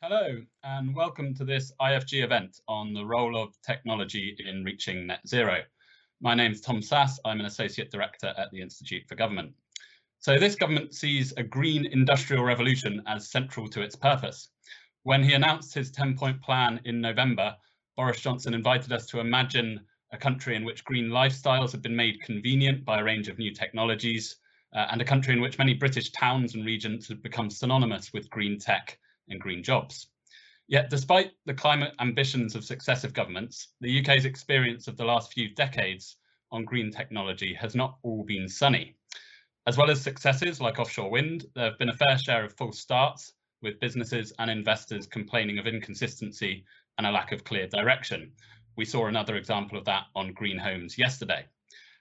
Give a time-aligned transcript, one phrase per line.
[0.00, 5.26] Hello, and welcome to this IFG event on the role of technology in reaching net
[5.26, 5.62] zero.
[6.20, 7.18] My name is Tom Sasse.
[7.24, 9.52] I'm an Associate Director at the Institute for Government.
[10.20, 14.50] So this government sees a green industrial revolution as central to its purpose.
[15.02, 17.56] When he announced his 10-point plan in November,
[17.96, 19.80] Boris Johnson invited us to imagine
[20.12, 23.52] a country in which green lifestyles have been made convenient by a range of new
[23.52, 24.36] technologies,
[24.76, 28.30] uh, and a country in which many British towns and regions have become synonymous with
[28.30, 28.96] green tech
[29.30, 30.08] and green jobs.
[30.66, 35.54] Yet, despite the climate ambitions of successive governments, the UK's experience of the last few
[35.54, 36.16] decades
[36.50, 38.96] on green technology has not all been sunny.
[39.66, 42.78] As well as successes like offshore wind, there have been a fair share of false
[42.78, 46.64] starts, with businesses and investors complaining of inconsistency
[46.96, 48.32] and a lack of clear direction.
[48.76, 51.46] We saw another example of that on green homes yesterday.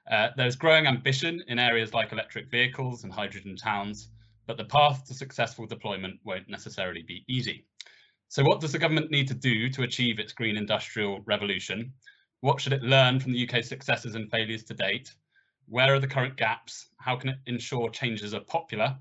[0.10, 4.10] Uh, there's growing ambition in areas like electric vehicles and hydrogen towns,
[4.48, 7.66] but the path to successful deployment won't necessarily be easy.
[8.30, 11.94] So what does the government need to do to achieve its green industrial revolution?
[12.42, 15.14] What should it learn from the UK's successes and failures to date?
[15.68, 16.88] Where are the current gaps?
[16.98, 18.98] How can it ensure changes are popular?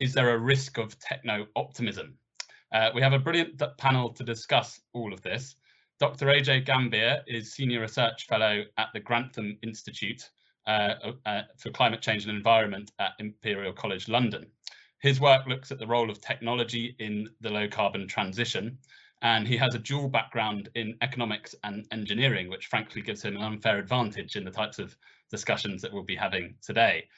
[0.00, 2.16] Is there a risk of techno-optimism?
[2.72, 5.56] Uh, we have a brilliant panel to discuss all of this.
[5.98, 6.26] Dr.
[6.26, 10.30] AJ Gambhir is Senior Research Fellow at the Grantham Institute
[10.66, 14.46] uh, uh, for Climate Change and Environment at Imperial College London.
[15.00, 18.78] His work looks at the role of technology in the low carbon transition,
[19.22, 23.42] and he has a dual background in economics and engineering, which frankly gives him an
[23.42, 24.96] unfair advantage in the types of
[25.30, 27.08] discussions that we'll be having today.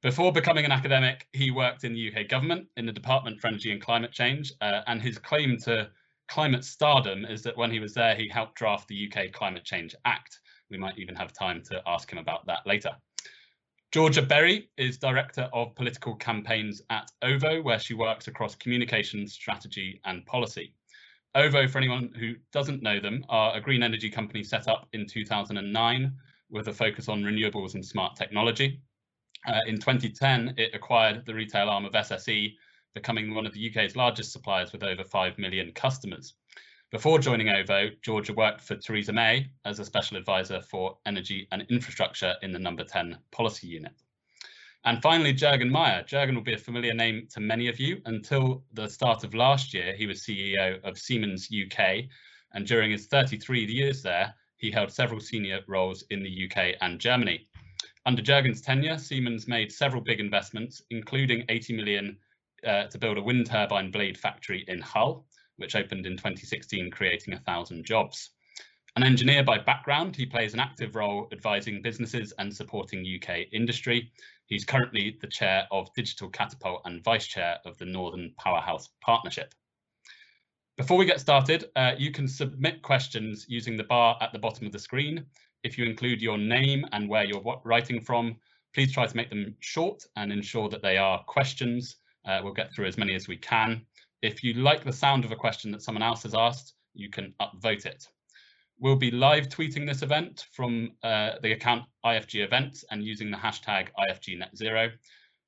[0.00, 3.72] Before becoming an academic, he worked in the UK government in the Department for Energy
[3.72, 5.90] and Climate Change, uh, and his claim to
[6.28, 9.94] climate stardom is that when he was there, he helped draft the UK Climate Change
[10.04, 10.40] Act.
[10.70, 12.90] We might even have time to ask him about that later.
[13.94, 20.00] Georgia Berry is Director of Political Campaigns at OVO, where she works across communications, strategy
[20.04, 20.74] and policy.
[21.36, 25.06] OVO, for anyone who doesn't know them, are a green energy company set up in
[25.06, 26.12] 2009
[26.50, 28.80] with a focus on renewables and smart technology.
[29.46, 32.52] Uh, in 2010, it acquired the retail arm of SSE,
[32.94, 36.34] becoming one of the UK's largest suppliers with over 5 million customers.
[36.94, 41.66] Before joining OVO, Georgia worked for Theresa May as a special advisor for energy and
[41.68, 43.94] infrastructure in the number 10 policy unit.
[44.84, 46.06] And finally, Jurgen Maier.
[46.06, 48.00] Jurgen will be a familiar name to many of you.
[48.04, 52.04] Until the start of last year, he was CEO of Siemens UK.
[52.52, 57.00] And during his 33 years there, he held several senior roles in the UK and
[57.00, 57.48] Germany.
[58.06, 62.16] Under Jurgen's tenure, Siemens made several big investments, including 80 million
[62.64, 65.26] uh, to build a wind turbine blade factory in Hull,
[65.56, 68.30] which opened in 2016, creating a thousand jobs.
[68.96, 74.12] An engineer by background, he plays an active role advising businesses and supporting UK industry.
[74.46, 79.52] He's currently the chair of Digital Catapult and vice chair of the Northern Powerhouse Partnership.
[80.76, 84.66] Before we get started, uh, you can submit questions using the bar at the bottom
[84.66, 85.26] of the screen.
[85.64, 88.36] If you include your name and where you're writing from,
[88.74, 91.96] please try to make them short and ensure that they are questions.
[92.26, 93.86] Uh, we'll get through as many as we can.
[94.24, 97.34] If you like the sound of a question that someone else has asked, you can
[97.42, 98.08] upvote it.
[98.78, 103.36] We'll be live tweeting this event from uh, the account IFG events and using the
[103.36, 104.92] hashtag IFGNetZero.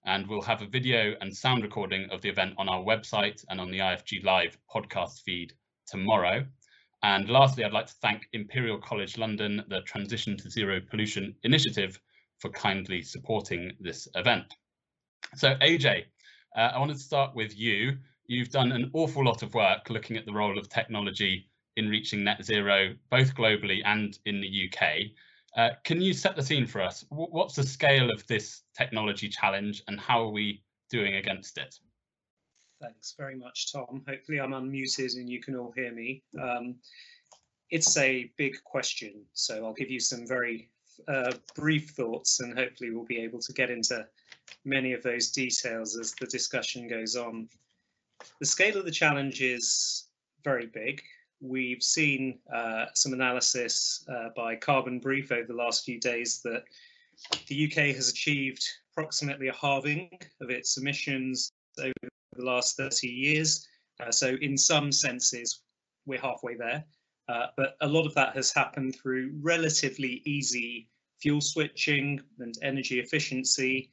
[0.04, 3.62] And we'll have a video and sound recording of the event on our website and
[3.62, 5.54] on the IFG Live podcast feed
[5.86, 6.44] tomorrow.
[7.02, 11.98] And lastly, I'd like to thank Imperial College London, the Transition to Zero Pollution Initiative,
[12.40, 14.52] for kindly supporting this event.
[15.34, 16.04] So AJ,
[16.54, 17.96] uh, I wanted to start with you.
[18.28, 22.24] You've done an awful lot of work looking at the role of technology in reaching
[22.24, 25.10] net zero, both globally and in the UK.
[25.56, 27.04] Uh, can you set the scene for us?
[27.10, 31.78] What's the scale of this technology challenge and how are we doing against it?
[32.80, 34.02] Thanks very much, Tom.
[34.06, 36.22] Hopefully I'm unmuted and you can all hear me.
[36.40, 36.76] Um,
[37.70, 40.68] it's a big question, so I'll give you some very
[41.08, 44.06] uh, brief thoughts and hopefully we'll be able to get into
[44.64, 47.48] many of those details as the discussion goes on.
[48.40, 50.08] The scale of the challenge is
[50.44, 51.02] very big.
[51.40, 56.64] We've seen uh, some analysis uh, by Carbon Brief over the last few days that
[57.46, 61.92] the UK has achieved approximately a halving of its emissions over
[62.34, 63.66] the last 30 years.
[64.00, 65.62] Uh, so in some senses,
[66.06, 66.84] we're halfway there.
[67.28, 70.88] Uh, but a lot of that has happened through relatively easy
[71.20, 73.90] fuel switching and energy efficiency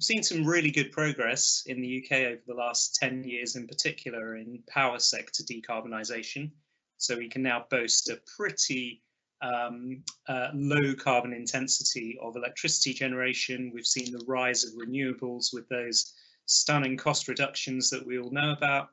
[0.00, 3.66] We've seen some really good progress in the UK over the last 10 years in
[3.66, 6.52] particular in power sector decarbonisation.
[6.96, 9.02] So we can now boast a pretty
[9.42, 13.72] um, uh, low carbon intensity of electricity generation.
[13.74, 16.14] We've seen the rise of renewables with those
[16.46, 18.88] stunning cost reductions that we all know about.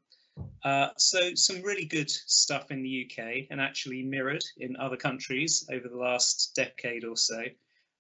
[0.66, 5.66] Uh, so some really good stuff in the UK and actually mirrored in other countries
[5.72, 7.46] over the last decade or so.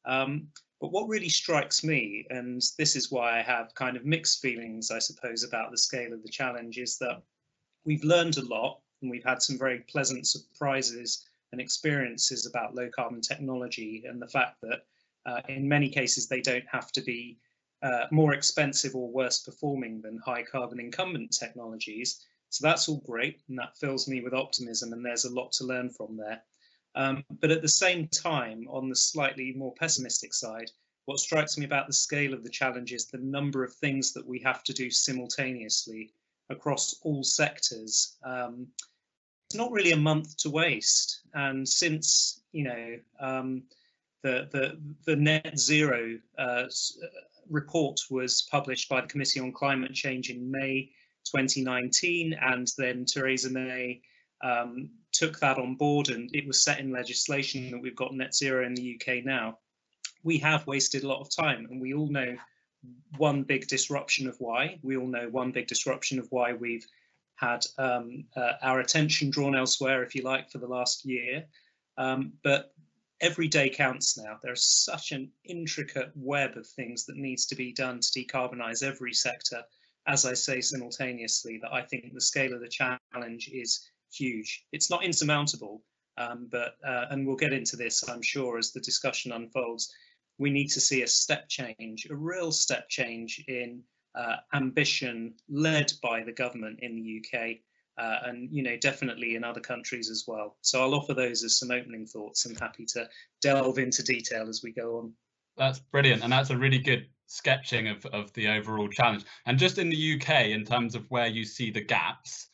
[0.08, 0.48] Um,
[0.80, 4.90] but what really strikes me, and this is why I have kind of mixed feelings,
[4.92, 7.22] I suppose, about the scale of the challenge, is that
[7.84, 12.90] we've learned a lot and we've had some very pleasant surprises and experiences about low
[12.96, 14.86] carbon technology and the fact that
[15.26, 17.38] uh, in many cases they don't have to be
[17.84, 22.26] uh, more expensive or worse performing than high carbon incumbent technologies.
[22.50, 25.66] So that's all great and that fills me with optimism and there's a lot to
[25.66, 26.42] learn from there.
[26.98, 30.72] Um, but at the same time, on the slightly more pessimistic side,
[31.06, 34.26] what strikes me about the scale of the challenge is the number of things that
[34.26, 36.12] we have to do simultaneously
[36.50, 38.18] across all sectors.
[38.24, 38.68] Um,
[39.48, 41.22] it's not really a month to waste.
[41.36, 43.64] And since, you know, um,
[44.24, 46.64] the, the, the net zero uh,
[47.48, 50.90] report was published by the Committee on Climate Change in May
[51.26, 54.02] 2019, and then Theresa May
[54.44, 58.36] um, took that on board and it was set in legislation that we've got net
[58.36, 59.58] zero in the UK now.
[60.24, 62.38] We have wasted a lot of time and we all know
[63.18, 64.80] one big disruption of why.
[64.84, 66.86] We all know one big disruption of why we've
[67.36, 71.46] had um, uh, our attention drawn elsewhere, if you like, for the last year.
[71.98, 72.74] Um, but
[73.22, 74.38] every day counts now.
[74.42, 79.14] There's such an intricate web of things that needs to be done to decarbonize every
[79.14, 79.64] sector,
[80.08, 84.66] as I say simultaneously, that I think the scale of the challenge is huge.
[84.72, 85.84] It's not insurmountable,
[86.18, 89.94] um, but, uh, and we'll get into this, I'm sure, as the discussion unfolds.
[90.38, 93.84] We need to see a step change, a real step change in
[94.16, 97.58] uh, ambition led by the government in the UK
[97.98, 100.58] uh, and you know definitely in other countries as well.
[100.62, 102.46] So I'll offer those as some opening thoughts.
[102.46, 103.08] I'm happy to
[103.42, 105.14] delve into detail as we go on.
[105.58, 109.26] That's brilliant, and that's a really good sketching of of the overall challenge.
[109.46, 112.50] And just in the UK, in terms of where you see the gaps.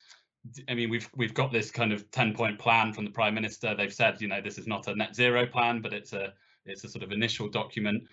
[0.68, 3.75] I mean, we've we've got this kind of ten point plan from the Prime Minister.
[3.75, 6.34] They've said, you know, this is not a net zero plan, but it's a
[6.66, 8.04] it's a sort of initial document.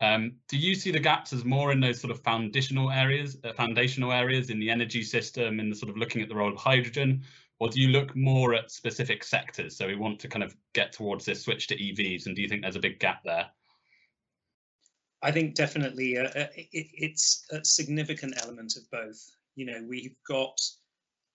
[0.00, 3.52] Um, do you see the gaps as more in those sort of foundational areas, uh,
[3.52, 6.56] foundational areas in the energy system, in the sort of looking at the role of
[6.56, 7.22] hydrogen,
[7.58, 9.76] or do you look more at specific sectors?
[9.76, 12.48] So we want to kind of get towards this switch to EVs, and do you
[12.48, 13.46] think there's a big gap there?
[15.22, 19.20] I think definitely uh, uh it, it's a significant element of both.
[19.54, 20.58] You know, we've got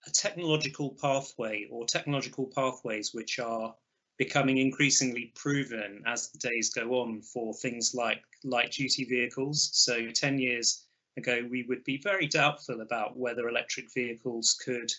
[0.06, 3.74] a technological pathway or technological pathways which are
[4.18, 9.70] becoming increasingly proven as the days go on for things like light duty vehicles.
[9.72, 10.86] So 10 years
[11.16, 14.90] ago, we would be very doubtful about whether electric vehicles could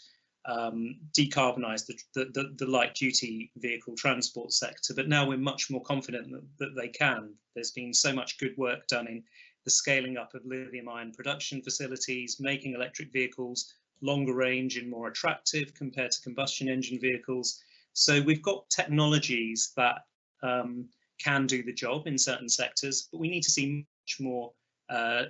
[0.45, 5.81] um, decarbonize the, the, the, light duty vehicle transport sector, but now we're much more
[5.81, 7.33] confident that, that they can.
[7.53, 9.23] There's been so much good work done in
[9.65, 15.07] the scaling up of lithium ion production facilities, making electric vehicles longer range and more
[15.07, 17.61] attractive compared to combustion engine vehicles.
[17.93, 19.99] So we've got technologies that
[20.43, 20.87] um,
[21.19, 24.51] can do the job in certain sectors, but we need to see much more.
[24.89, 25.23] Uh,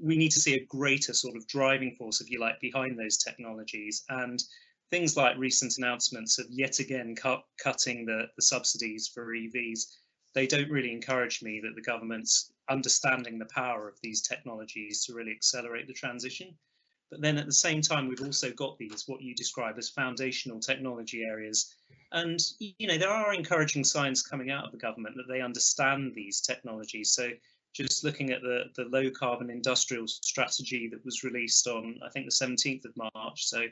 [0.00, 3.18] we need to see a greater sort of driving force, if you like, behind those
[3.18, 4.04] technologies.
[4.08, 4.40] And
[4.90, 9.86] things like recent announcements of yet again cut, cutting the, the subsidies for EVs,
[10.34, 15.14] they don't really encourage me that the government's understanding the power of these technologies to
[15.14, 16.54] really accelerate the transition.
[17.12, 20.58] But then at the same time, we've also got these, what you describe as foundational
[20.60, 21.74] technology areas.
[22.10, 26.14] And, you know, there are encouraging signs coming out of the government that they understand
[26.14, 27.12] these technologies.
[27.12, 27.28] So
[27.74, 32.24] just looking at the, the low carbon industrial strategy that was released on, I think,
[32.24, 33.66] the 17th of March, so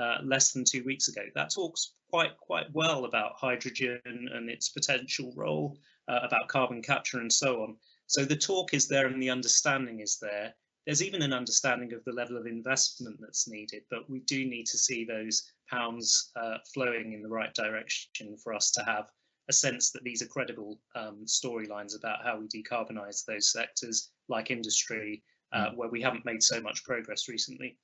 [0.00, 4.68] uh, less than two weeks ago, that talks quite, quite well about hydrogen and its
[4.68, 5.76] potential role,
[6.06, 7.76] uh, about carbon capture and so on.
[8.06, 10.54] So the talk is there and the understanding is there
[10.86, 14.66] there's even an understanding of the level of investment that's needed, but we do need
[14.66, 19.10] to see those pounds uh, flowing in the right direction for us to have
[19.48, 24.50] a sense that these are credible um, storylines about how we decarbonize those sectors like
[24.50, 25.76] industry, uh, mm.
[25.76, 27.76] where we haven't made so much progress recently.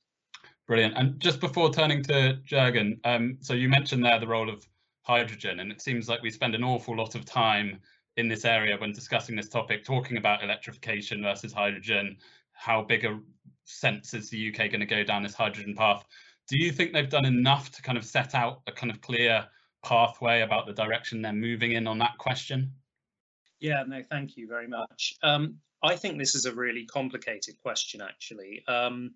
[0.67, 0.97] Brilliant.
[0.97, 4.67] And just before turning to Jürgen, um, so you mentioned there the role of
[5.03, 7.81] hydrogen, and it seems like we spend an awful lot of time
[8.17, 12.17] in this area when discussing this topic, talking about electrification versus hydrogen,
[12.63, 13.19] how big a
[13.65, 16.05] sense is the UK going to go down this hydrogen path?
[16.49, 19.45] Do you think they've done enough to kind of set out a kind of clear
[19.83, 22.73] pathway about the direction they're moving in on that question?
[23.59, 25.15] Yeah, no, thank you very much.
[25.25, 28.63] Um, I think this is a really complicated question, actually.
[28.69, 29.15] Um,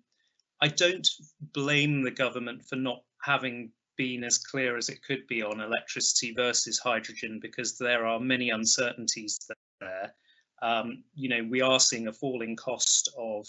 [0.61, 1.07] I don't
[1.53, 6.33] blame the government for not having been as clear as it could be on electricity
[6.33, 9.39] versus hydrogen because there are many uncertainties
[9.79, 10.13] there
[10.61, 13.47] um, you know, we are seeing a falling cost of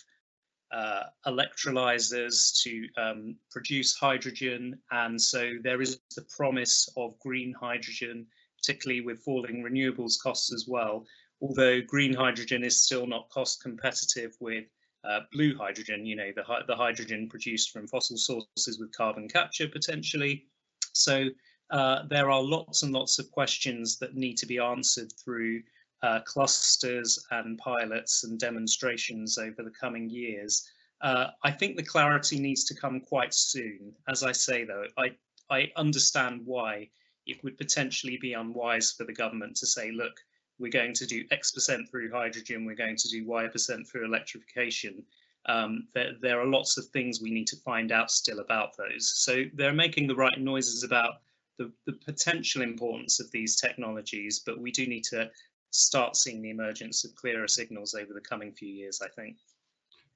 [0.71, 4.79] uh, electrolyzers to um, produce hydrogen.
[4.91, 8.27] And so there is the promise of green hydrogen,
[8.59, 11.07] particularly with falling renewables costs as well.
[11.41, 14.65] Although green hydrogen is still not cost competitive with
[15.05, 19.69] uh, blue hydrogen, you know, the, the hydrogen produced from fossil sources with carbon capture
[19.69, 20.45] potentially.
[20.93, 21.29] So
[21.71, 25.63] uh, there are lots and lots of questions that need to be answered through
[26.03, 30.69] uh, clusters and pilots and demonstrations over the coming years.
[31.01, 33.95] Uh, I think the clarity needs to come quite soon.
[34.09, 35.13] As I say, though, I,
[35.51, 36.89] I understand why
[37.27, 40.19] it would potentially be unwise for the government to say, look,
[40.59, 44.05] we're going to do X percent through hydrogen, we're going to do Y percent through
[44.05, 45.05] electrification.
[45.47, 49.13] Um, there, there, are lots of things we need to find out still about those.
[49.17, 51.21] So they're making the right noises about
[51.59, 55.31] the, the potential importance of these technologies, but we do need to
[55.71, 59.37] start seeing the emergence of clearer signals over the coming few years, I think.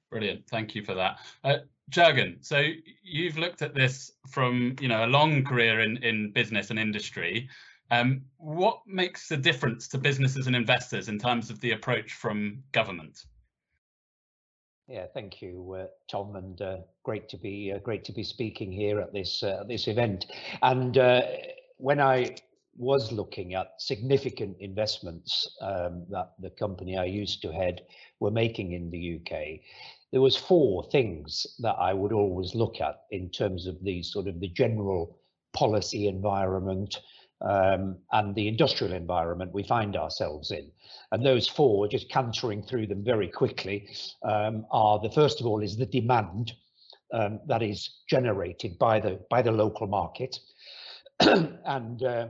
[0.09, 1.19] Brilliant, thank you for that.
[1.43, 1.57] Uh,
[1.89, 2.63] Jürgen, so
[3.03, 7.49] you've looked at this from you know a long career in, in business and industry.
[7.91, 12.63] Um, what makes the difference to businesses and investors in terms of the approach from
[12.71, 13.25] government?
[14.87, 18.71] Yeah, thank you, uh, Tom, and uh, great to be uh, great to be speaking
[18.71, 20.25] here at this uh, this event.
[20.61, 21.21] And uh,
[21.77, 22.35] when I
[22.75, 27.81] was looking at significant investments um, that the company I used to head
[28.19, 29.59] were making in the UK,
[30.11, 34.27] there was four things that I would always look at in terms of the sort
[34.27, 35.17] of the general
[35.53, 36.99] policy environment
[37.41, 40.71] um, and the industrial environment we find ourselves in.
[41.11, 43.89] And those four, just cantering through them very quickly,
[44.23, 46.53] um, are the first of all is the demand
[47.13, 50.39] um, that is generated by the by the local market,
[51.19, 52.27] and uh,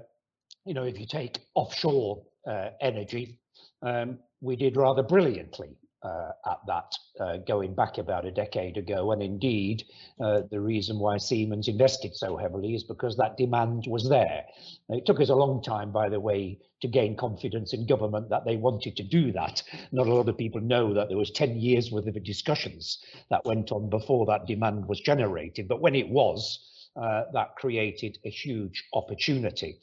[0.65, 3.37] you know, if you take offshore uh, energy,
[3.81, 9.11] um, we did rather brilliantly uh, at that uh, going back about a decade ago.
[9.11, 9.83] And indeed,
[10.21, 14.43] uh, the reason why Siemens invested so heavily is because that demand was there.
[14.89, 18.43] It took us a long time, by the way, to gain confidence in government that
[18.45, 19.63] they wanted to do that.
[19.91, 23.45] Not a lot of people know that there was 10 years worth of discussions that
[23.45, 25.69] went on before that demand was generated.
[25.69, 26.59] But when it was,
[26.95, 29.79] uh, that created a huge opportunity.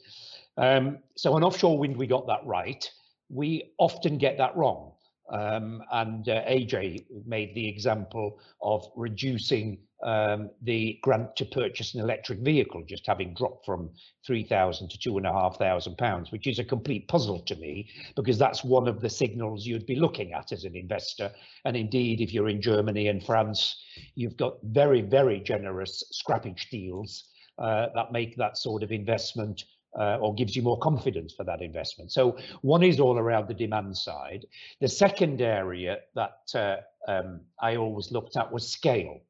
[0.57, 2.89] Um, so on offshore wind, we got that right.
[3.29, 4.93] We often get that wrong.
[5.31, 12.01] Um, and uh, AJ made the example of reducing um, the grant to purchase an
[12.01, 13.91] electric vehicle, just having dropped from
[14.25, 17.89] 3,000 to two and a half thousand pounds, which is a complete puzzle to me,
[18.15, 21.31] because that's one of the signals you'd be looking at as an investor.
[21.65, 23.81] And indeed, if you're in Germany and France,
[24.15, 27.25] you've got very, very generous scrappage deals
[27.57, 29.63] uh, that make that sort of investment
[29.99, 32.11] uh, or gives you more confidence for that investment.
[32.11, 34.45] So one is all around the demand side.
[34.79, 39.21] The second area that uh, um, I always looked at was scale.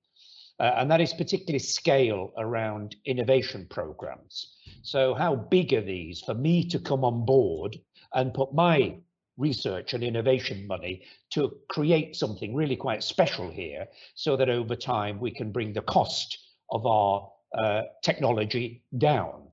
[0.60, 4.56] Uh, and that is particularly scale around innovation programs.
[4.84, 7.77] So how big are these for me to come on board
[8.13, 8.98] and put my
[9.38, 15.20] research and innovation money to create something really quite special here so that over time
[15.20, 16.38] we can bring the cost
[16.70, 19.48] of our uh, technology down.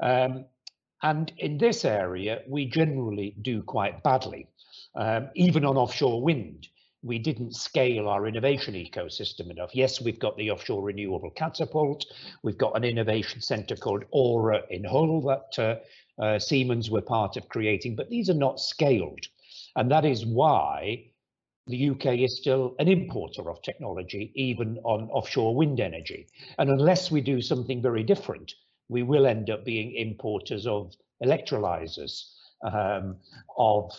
[0.00, 0.46] Um,
[1.04, 4.48] and in this area, we generally do quite badly.
[4.94, 6.68] Um, even on offshore wind,
[7.02, 9.74] we didn't scale our innovation ecosystem enough.
[9.74, 12.06] Yes, we've got the offshore renewable catapult.
[12.42, 15.58] We've got an innovation center called Aura in Hull that
[16.18, 19.26] uh, uh, Siemens were part of creating, but these are not scaled.
[19.76, 21.04] And that is why
[21.66, 26.28] the UK is still an importer of technology, even on offshore wind energy.
[26.58, 28.54] And unless we do something very different,
[28.88, 32.24] we will end up being importers of electrolyzers,
[32.64, 33.16] um,
[33.56, 33.90] of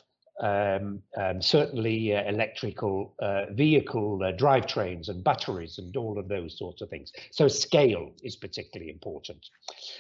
[0.42, 6.58] um, um, certainly uh, electrical uh, vehicle uh, drivetrains and batteries and all of those
[6.58, 7.14] sorts of things.
[7.32, 9.46] So scale is particularly important.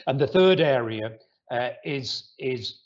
[0.07, 1.13] And the third area
[1.51, 2.81] uh, is, is,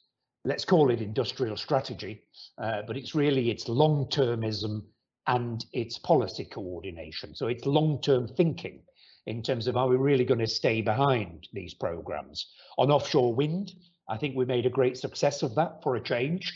[0.46, 2.22] let's call it industrial strategy,
[2.60, 4.84] uh, but it's really, it's long-termism
[5.25, 7.34] and it's policy coordination.
[7.36, 8.82] So it's long-term thinking
[9.30, 12.48] in terms of are we really going to stay behind these programs?
[12.80, 13.74] On offshore wind,
[14.10, 16.52] I think we made a great success of that for a change,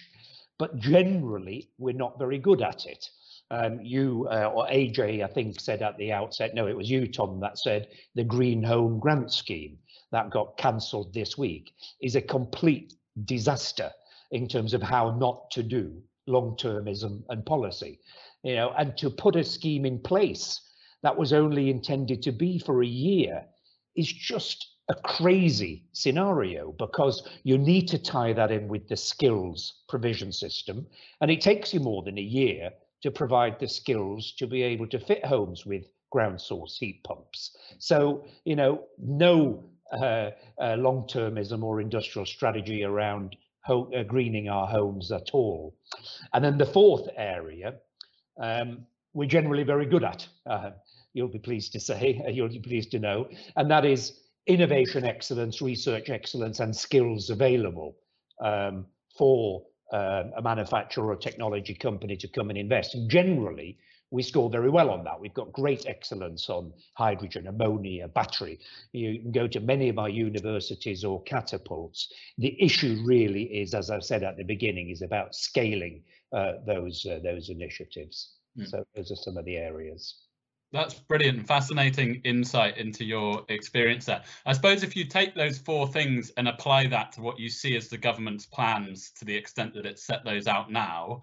[0.58, 3.08] but generally we're not very good at it.
[3.52, 7.08] Um, you uh, or AJ, I think, said at the outset, no, it was you,
[7.08, 9.78] Tom, that said the Green Home Grant Scheme
[10.12, 13.92] that got cancelled this week is a complete disaster
[14.32, 18.00] in terms of how not to do long-termism and policy.
[18.42, 20.60] You know, and to put a scheme in place
[21.04, 23.46] that was only intended to be for a year
[23.96, 29.84] is just a crazy scenario because you need to tie that in with the skills
[29.88, 30.86] provision system
[31.22, 32.70] and it takes you more than a year
[33.02, 37.56] to provide the skills to be able to fit homes with ground source heat pumps.
[37.80, 40.32] So, you know, no uh,
[40.62, 43.36] uh, long-termism or industrial strategy around
[43.68, 45.76] uh, greening our homes at all.
[46.34, 47.76] And then the fourth area,
[48.40, 50.72] um, we're generally very good at, uh,
[51.14, 55.62] you'll be pleased to say, you'll be pleased to know, and that is innovation excellence,
[55.62, 57.96] research excellence, and skills available
[58.42, 58.86] um,
[59.18, 62.96] for um, a manufacturer or a technology company to come and invest.
[62.96, 63.78] And generally,
[64.14, 65.20] we score very well on that.
[65.20, 68.60] We've got great excellence on hydrogen, ammonia, battery.
[68.92, 72.14] You can go to many of our universities or catapults.
[72.38, 77.06] The issue really is, as I've said at the beginning, is about scaling uh, those
[77.10, 78.34] uh, those initiatives.
[78.58, 78.70] Mm.
[78.70, 80.23] So those are some of the areas.
[80.74, 84.24] That's brilliant, and fascinating insight into your experience there.
[84.48, 87.78] I suppose if you take those four things and apply that to what you see
[87.78, 91.22] as the government's plans to the extent that it's set those out now,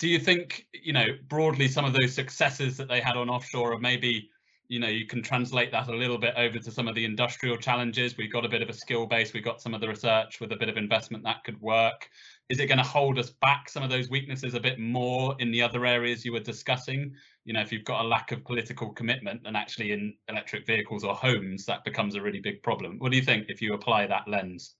[0.00, 3.74] do you think you know broadly some of those successes that they had on offshore
[3.74, 4.30] or maybe
[4.68, 7.58] you know you can translate that a little bit over to some of the industrial
[7.58, 8.16] challenges?
[8.16, 10.50] We've got a bit of a skill base we've got some of the research with
[10.50, 12.08] a bit of investment that could work.
[12.48, 15.50] Is it going to hold us back some of those weaknesses a bit more in
[15.50, 18.92] the other areas you were discussing you know if you've got a lack of political
[18.92, 23.10] commitment and actually in electric vehicles or homes that becomes a really big problem what
[23.10, 24.74] do you think if you apply that lens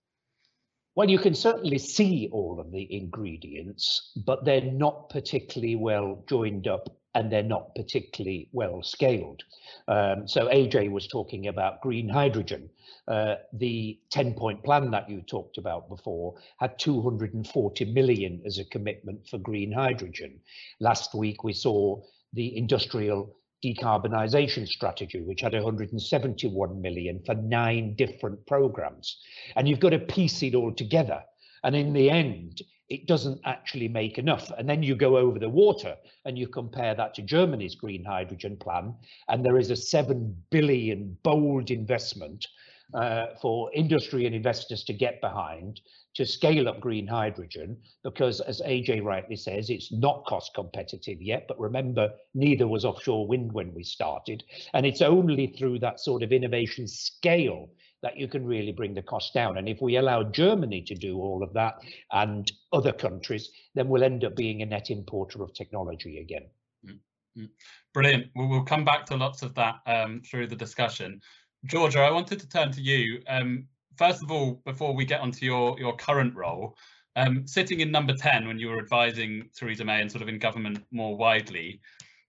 [0.95, 6.67] well, you can certainly see all of the ingredients, but they're not particularly well joined
[6.67, 9.43] up and they're not particularly well scaled.
[9.87, 12.69] Um, so AJ was talking about green hydrogen.
[13.07, 18.65] Uh, the 10 point plan that you talked about before had 240 million as a
[18.65, 20.39] commitment for green hydrogen.
[20.79, 22.01] Last week we saw
[22.33, 29.17] the industrial decarbonisation strategy, which had 171 million for nine different programs.
[29.55, 31.21] And you've got to piece it all together.
[31.63, 34.51] And in the end, it doesn't actually make enough.
[34.57, 38.57] And then you go over the water and you compare that to Germany's green hydrogen
[38.57, 38.93] plan,
[39.29, 42.45] and there is a 7 billion bold investment
[42.93, 45.81] uh, for industry and investors to get behind
[46.15, 51.45] to scale up green hydrogen because as AJ rightly says, it's not cost competitive yet.
[51.47, 54.43] But remember, neither was offshore wind when we started.
[54.73, 57.69] And it's only through that sort of innovation scale
[58.03, 59.57] that you can really bring the cost down.
[59.57, 61.75] And if we allow Germany to do all of that
[62.11, 66.43] and other countries, then we'll end up being a net importer of technology again.
[66.85, 67.45] Mm-hmm.
[67.93, 68.27] Brilliant.
[68.35, 71.21] Well, we'll come back to lots of that um, through the discussion.
[71.65, 73.21] Georgia, I wanted to turn to you.
[73.27, 76.75] Um, first of all, before we get onto your, your current role,
[77.15, 80.39] um, sitting in number 10 when you were advising Theresa May and sort of in
[80.39, 81.79] government more widely,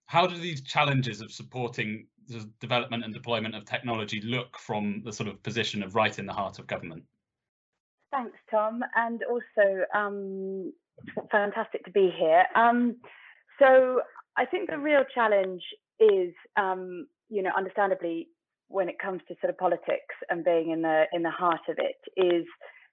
[0.06, 5.12] how do these challenges of supporting the development and deployment of technology look from the
[5.12, 7.02] sort of position of right in the heart of government?
[8.12, 10.72] Thanks, Tom, and also um,
[11.30, 12.44] fantastic to be here.
[12.54, 12.96] Um,
[13.58, 14.02] so
[14.36, 15.62] I think the real challenge
[15.98, 18.28] is, um, you know, understandably,
[18.68, 21.76] when it comes to sort of politics and being in the in the heart of
[21.78, 22.44] it is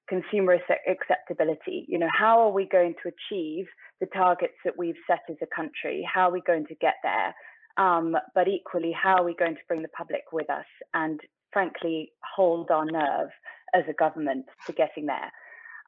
[0.08, 0.58] consumer
[0.90, 1.86] acceptability.
[1.88, 3.66] You know, how are we going to achieve
[4.00, 6.08] the targets that we've set as a country?
[6.12, 7.34] How are we going to get there?
[7.78, 11.20] Um, but equally, how are we going to bring the public with us and,
[11.54, 13.30] frankly, hold our nerve
[13.74, 15.32] as a government to getting there?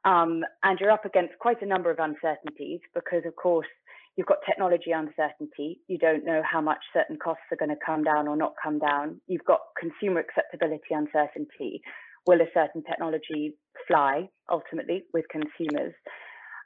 [0.06, 3.67] Um, and you're up against quite a number of uncertainties because, of course,
[4.15, 5.80] You've got technology uncertainty.
[5.88, 8.80] You don't know how much certain costs are going to come down or not come
[8.80, 9.19] down.
[9.28, 11.82] You've got consumer acceptability uncertainty.
[12.28, 13.56] Will a certain technology
[13.88, 15.93] fly ultimately with consumers?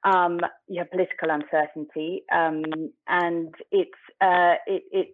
[0.03, 2.63] Um, you have political uncertainty, um,
[3.07, 5.07] and it's uh, it, it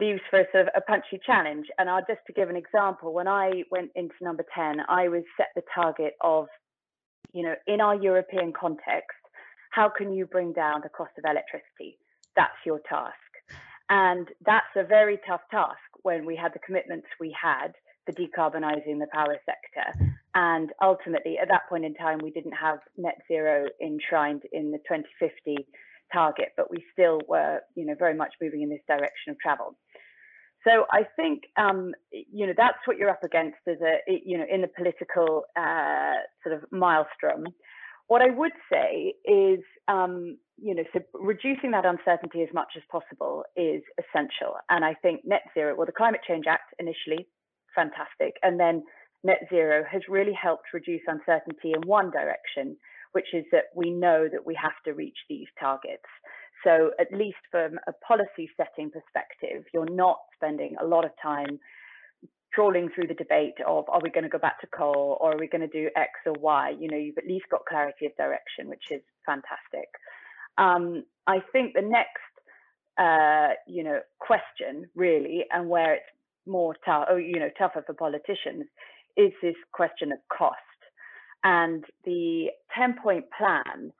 [0.00, 1.66] leaves for a sort of a punchy challenge.
[1.78, 5.22] And I'll just to give an example, when I went into number 10, I was
[5.36, 6.46] set the target of,
[7.32, 9.19] you know, in our European context,
[9.70, 11.98] how can you bring down the cost of electricity?
[12.36, 13.14] That's your task.
[13.88, 17.74] And that's a very tough task when we had the commitments we had
[18.06, 20.14] for decarbonising the power sector.
[20.34, 24.78] And ultimately, at that point in time, we didn't have net zero enshrined in the
[24.78, 25.66] 2050
[26.12, 29.76] target, but we still were, you know, very much moving in this direction of travel.
[30.66, 34.44] So I think, um, you know, that's what you're up against as a, you know,
[34.50, 37.46] in the political uh, sort of maelstrom.
[38.10, 42.82] What I would say is, um, you know, so reducing that uncertainty as much as
[42.90, 44.54] possible is essential.
[44.68, 47.28] And I think net zero, well, the Climate Change Act initially,
[47.72, 48.34] fantastic.
[48.42, 48.82] And then
[49.22, 52.76] net zero has really helped reduce uncertainty in one direction,
[53.12, 56.10] which is that we know that we have to reach these targets.
[56.64, 61.60] So, at least from a policy setting perspective, you're not spending a lot of time
[62.54, 65.38] trawling through the debate of are we going to go back to coal or are
[65.38, 66.74] we going to do X or Y?
[66.78, 69.88] You know, you've at least got clarity of direction, which is fantastic.
[70.58, 72.20] Um, I think the next
[72.98, 76.04] uh, you know, question really, and where it's
[76.46, 78.64] more tough, oh, you know, tougher for politicians,
[79.16, 80.56] is this question of cost.
[81.42, 83.92] And the 10 point plan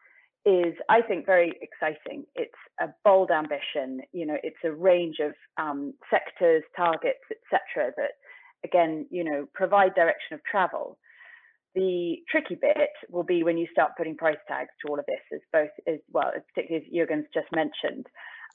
[0.44, 2.24] is, I think, very exciting.
[2.34, 4.02] It's a bold ambition.
[4.12, 7.92] You know, it's a range of um, sectors, targets, etc.
[7.96, 8.12] That,
[8.64, 10.98] again, you know, provide direction of travel.
[11.74, 15.20] The tricky bit will be when you start putting price tags to all of this,
[15.32, 18.06] as both as well, as particularly as Jürgen's just mentioned,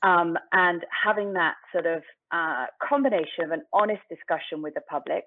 [0.03, 5.23] um, and having that sort of uh, combination of an honest discussion with the public,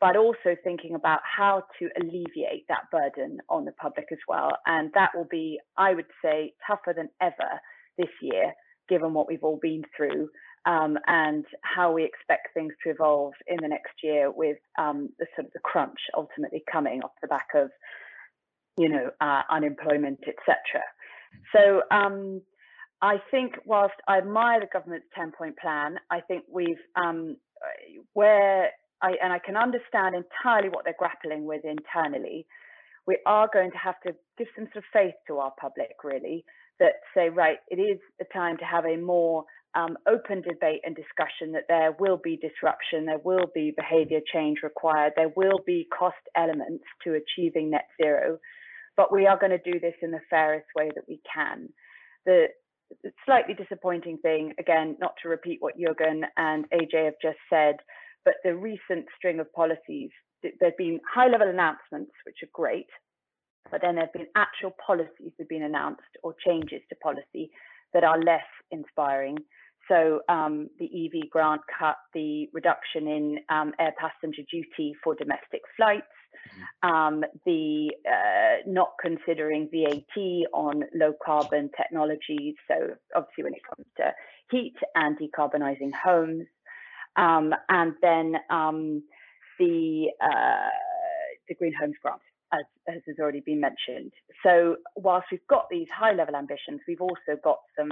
[0.00, 4.50] but also thinking about how to alleviate that burden on the public as well.
[4.66, 7.60] And that will be, I would say, tougher than ever
[7.98, 8.52] this year,
[8.88, 10.28] given what we've all been through
[10.66, 15.26] um, and how we expect things to evolve in the next year with um, the
[15.36, 17.70] sort of the crunch ultimately coming off the back of,
[18.78, 20.82] you know, uh, unemployment, etc.
[21.54, 22.40] So um,
[23.02, 27.36] I think whilst I admire the government's 10 point plan, I think we've um,
[28.12, 28.70] where
[29.02, 32.46] I, and I can understand entirely what they're grappling with internally.
[33.06, 36.44] We are going to have to give some sort of faith to our public, really,
[36.80, 40.94] that say, right, it is a time to have a more um, open debate and
[40.94, 45.88] discussion that there will be disruption, there will be behavior change required, there will be
[45.96, 48.38] cost elements to achieving net zero,
[48.96, 51.68] but we are going to do this in the fairest way that we can.
[52.24, 52.46] The
[53.24, 57.76] slightly disappointing thing, again, not to repeat what Jürgen and AJ have just said,
[58.24, 60.10] but the recent string of policies,
[60.60, 62.86] there've been high level announcements, which are great,
[63.70, 67.50] but then there have been actual policies that have been announced or changes to policy
[67.92, 69.38] that are less inspiring.
[69.88, 75.60] So um, the EV grant cut, the reduction in um, air passenger duty for domestic
[75.76, 76.06] flights,
[76.82, 76.88] mm-hmm.
[76.90, 82.54] um, the uh, not considering VAT on low carbon technologies.
[82.68, 84.12] So obviously when it comes to
[84.50, 86.46] heat and decarbonising homes,
[87.16, 89.02] um, and then um,
[89.58, 90.70] the uh,
[91.48, 92.20] the Green Homes Grant.
[92.52, 94.12] As, as has already been mentioned.
[94.44, 97.90] So whilst we've got these high level ambitions, we've also got some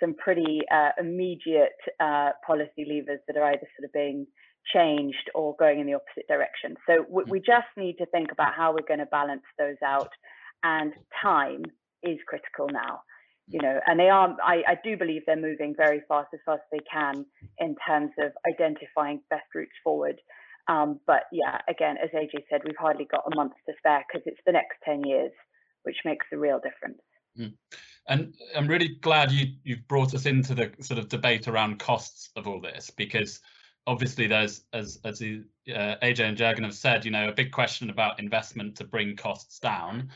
[0.00, 4.26] some pretty uh, immediate uh, policy levers that are either sort of being
[4.74, 6.76] changed or going in the opposite direction.
[6.86, 10.10] So we, we just need to think about how we're going to balance those out,
[10.62, 11.62] and time
[12.02, 13.00] is critical now.
[13.50, 14.36] You know, and they are.
[14.44, 17.24] I, I do believe they're moving very fast, as fast as they can,
[17.58, 20.16] in terms of identifying best routes forward.
[20.68, 24.26] Um, but yeah, again, as AJ said, we've hardly got a month to spare because
[24.26, 25.32] it's the next 10 years,
[25.84, 27.00] which makes the real difference.
[27.38, 27.54] Mm.
[28.08, 32.30] And I'm really glad you you've brought us into the sort of debate around costs
[32.36, 33.40] of all this because
[33.86, 37.52] obviously there's as as the, uh, AJ and Jürgen have said, you know, a big
[37.52, 40.10] question about investment to bring costs down,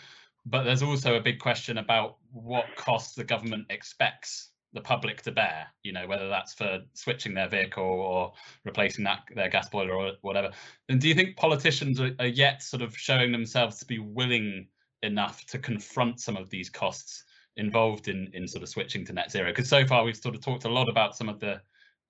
[0.46, 5.30] but there's also a big question about what costs the government expects the public to
[5.30, 8.32] bear you know whether that's for switching their vehicle or
[8.64, 10.50] replacing that their gas boiler or whatever
[10.88, 14.66] and do you think politicians are, are yet sort of showing themselves to be willing
[15.02, 17.24] enough to confront some of these costs
[17.56, 19.50] involved in in sort of switching to net zero?
[19.50, 21.60] Because so far we've sort of talked a lot about some of the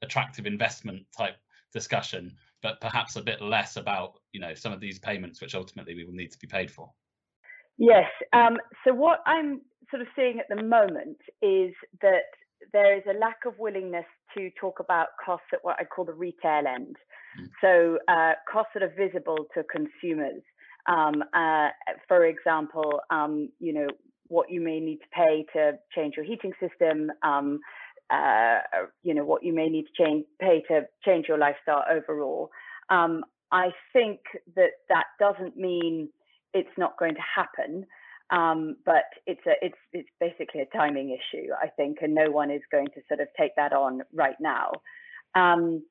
[0.02, 1.36] attractive investment type
[1.72, 5.94] discussion but perhaps a bit less about you know some of these payments which ultimately
[5.94, 6.90] we will need to be paid for.
[7.78, 12.28] Yes um, so what i'm sort of seeing at the moment is that
[12.72, 14.04] there is a lack of willingness
[14.36, 16.96] to talk about costs at what i call the retail end.
[17.40, 17.48] Mm.
[17.60, 20.42] so uh, costs that are visible to consumers
[20.86, 21.68] um, uh,
[22.08, 23.86] for example, um, you know,
[24.28, 27.60] what you may need to pay to change your heating system, um,
[28.10, 28.58] uh,
[29.02, 32.50] you know, what you may need to change, pay to change your lifestyle overall.
[32.90, 34.20] Um, I think
[34.56, 36.08] that that doesn't mean
[36.54, 37.86] it's not going to happen,
[38.30, 42.50] um, but it's a, it's it's basically a timing issue, I think, and no one
[42.50, 44.72] is going to sort of take that on right now.
[45.34, 45.82] Um,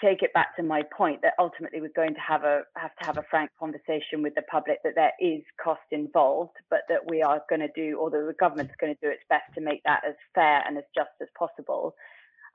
[0.00, 3.06] take it back to my point that ultimately we're going to have a have to
[3.06, 7.22] have a frank conversation with the public that there is cost involved, but that we
[7.22, 10.02] are going to do, or the government's going to do its best to make that
[10.06, 11.94] as fair and as just as possible.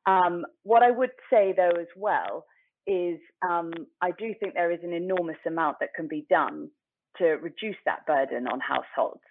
[0.06, 2.46] Um, what I would say though as well
[2.86, 6.70] is um, I do think there is an enormous amount that can be done
[7.18, 9.24] to reduce that burden on households,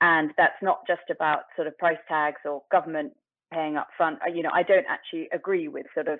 [0.00, 3.12] and that's not just about sort of price tags or government
[3.52, 4.18] paying up front.
[4.26, 6.18] Uh, you know, I don't actually agree with sort of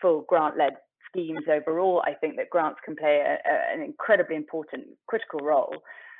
[0.00, 0.74] full grant-led
[1.08, 2.02] schemes overall.
[2.04, 5.74] I think that grants can play a, a, an incredibly important, critical role,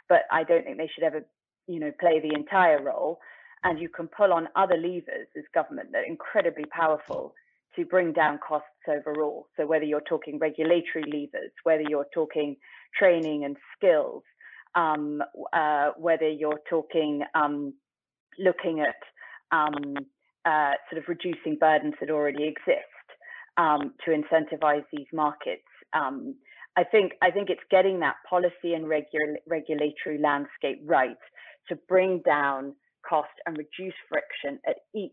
[0.09, 1.25] but I don't think they should ever,
[1.67, 3.21] you know, play the entire role.
[3.63, 7.35] And you can pull on other levers as government that are incredibly powerful
[7.77, 9.47] to bring down costs overall.
[9.57, 12.57] So whether you're talking regulatory levers, whether you're talking
[12.99, 14.23] training and skills,
[14.75, 17.75] um, uh, whether you're talking um,
[18.39, 18.97] looking at
[19.53, 19.97] um,
[20.45, 23.00] uh, sort of reducing burdens that already exist
[23.57, 25.63] um, to incentivize these markets.
[25.93, 26.35] Um,
[26.77, 31.17] I think I think it's getting that policy and regu regulatory landscape right
[31.69, 32.75] to bring down
[33.09, 35.13] cost and reduce friction at each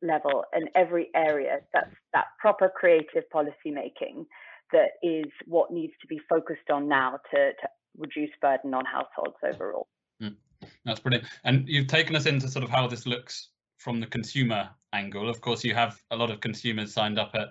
[0.00, 1.60] level and every area.
[1.72, 4.26] That's that proper creative policy making
[4.72, 7.68] that is what needs to be focused on now to, to
[7.98, 9.86] reduce burden on households overall.
[10.22, 10.36] Mm,
[10.84, 11.26] that's brilliant.
[11.44, 15.28] And you've taken us into sort of how this looks from the consumer angle.
[15.28, 17.48] Of course, you have a lot of consumers signed up at,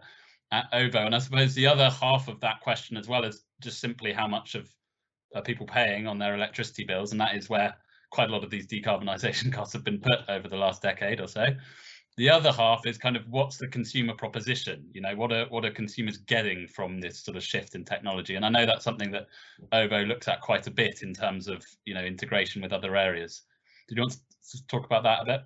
[0.52, 1.06] at OVO.
[1.06, 4.28] And I suppose the other half of that question as well is just simply how
[4.28, 4.70] much of
[5.36, 7.12] are people paying on their electricity bills.
[7.12, 7.74] And that is where
[8.12, 11.28] quite a lot of these decarbonisation costs have been put over the last decade or
[11.28, 11.48] so.
[12.18, 14.86] The other half is kind of what's the consumer proposition?
[14.94, 18.36] You know, what are what are consumers getting from this sort of shift in technology?
[18.36, 19.28] And I know that's something that
[19.72, 23.44] OVO looks at quite a bit in terms of you know integration with other areas.
[23.88, 24.18] Did you want
[24.52, 25.42] to talk about that a bit?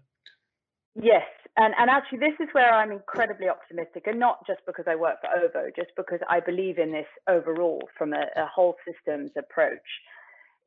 [0.95, 1.23] Yes,
[1.57, 5.17] and and actually this is where I'm incredibly optimistic, and not just because I work
[5.21, 9.79] for OVO, just because I believe in this overall from a, a whole systems approach.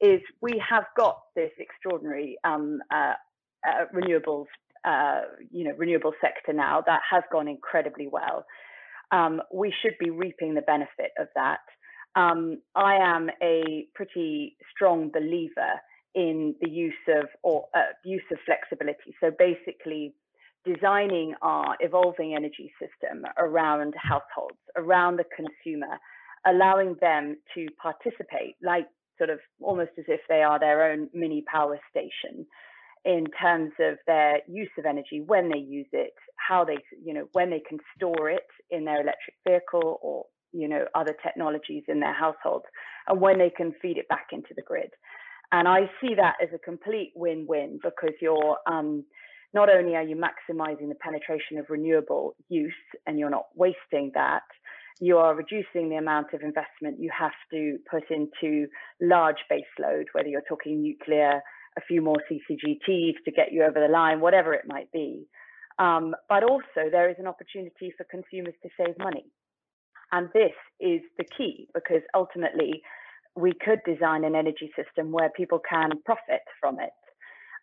[0.01, 3.15] Is we have got this extraordinary um, uh,
[3.67, 4.47] uh, renewables
[4.85, 6.83] uh, you know, renewable sector now.
[6.87, 8.45] That has gone incredibly well.
[9.11, 11.61] Um, we should be reaping the benefit of that.
[12.15, 15.81] Um, I am a pretty strong believer
[16.15, 19.15] in the use of or uh, use of flexibility.
[19.21, 20.15] So basically,
[20.65, 25.99] designing our evolving energy system around households, around the consumer,
[26.47, 28.87] allowing them to participate, like
[29.19, 32.47] sort of almost as if they are their own mini power station
[33.05, 37.29] in terms of their use of energy when they use it, how they, you know,
[37.33, 42.01] when they can store it in their electric vehicle or, you know, other technologies in
[42.01, 42.63] their household,
[43.07, 44.91] and when they can feed it back into the grid.
[45.53, 49.05] And I see that as a complete win-win because you're um,
[49.55, 52.73] not only are you maximizing the penetration of renewable use
[53.07, 54.43] and you're not wasting that,
[55.01, 58.67] you are reducing the amount of investment you have to put into
[59.01, 61.41] large baseload, whether you're talking nuclear,
[61.77, 65.27] a few more CCGTs to get you over the line, whatever it might be.
[65.79, 69.27] Um, but also, there is an opportunity for consumers to save money.
[70.11, 72.83] And this is the key because ultimately,
[73.37, 76.91] we could design an energy system where people can profit from it.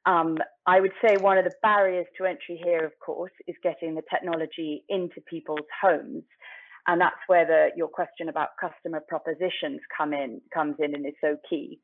[0.06, 3.96] Um, I would say one of the barriers to entry here, of course, is getting
[3.96, 6.24] the technology into people's homes.
[6.88, 11.14] And that's where the, your question about customer propositions come in, comes in and is
[11.20, 11.80] so key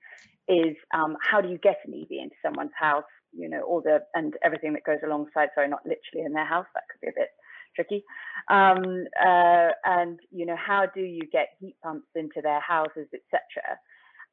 [0.47, 3.99] is um, how do you get an EV into someone's house, you know, all the
[4.13, 5.49] and everything that goes alongside.
[5.55, 6.65] Sorry, not literally in their house.
[6.73, 7.29] That could be a bit
[7.75, 8.03] tricky.
[8.49, 13.77] Um, uh, and you know, how do you get heat pumps into their houses, etc.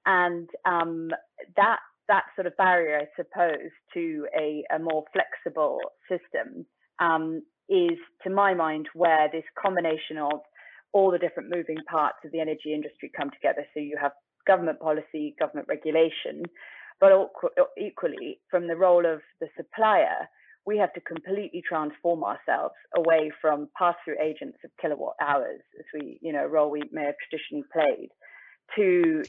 [0.07, 1.11] And um,
[1.57, 6.67] that that sort of barrier, I suppose, to a, a more flexible system
[6.99, 10.41] um, is, to my mind, where this combination of
[10.93, 13.67] all the different moving parts of the energy industry come together.
[13.75, 14.13] So you have
[14.47, 16.45] government policy, government regulation,
[17.01, 17.13] but
[17.79, 20.29] equally from the role of the supplier,
[20.65, 26.19] we have to completely transform ourselves away from pass-through agents of kilowatt hours, as we,
[26.21, 28.09] you know, role we may have traditionally played,
[28.77, 29.23] to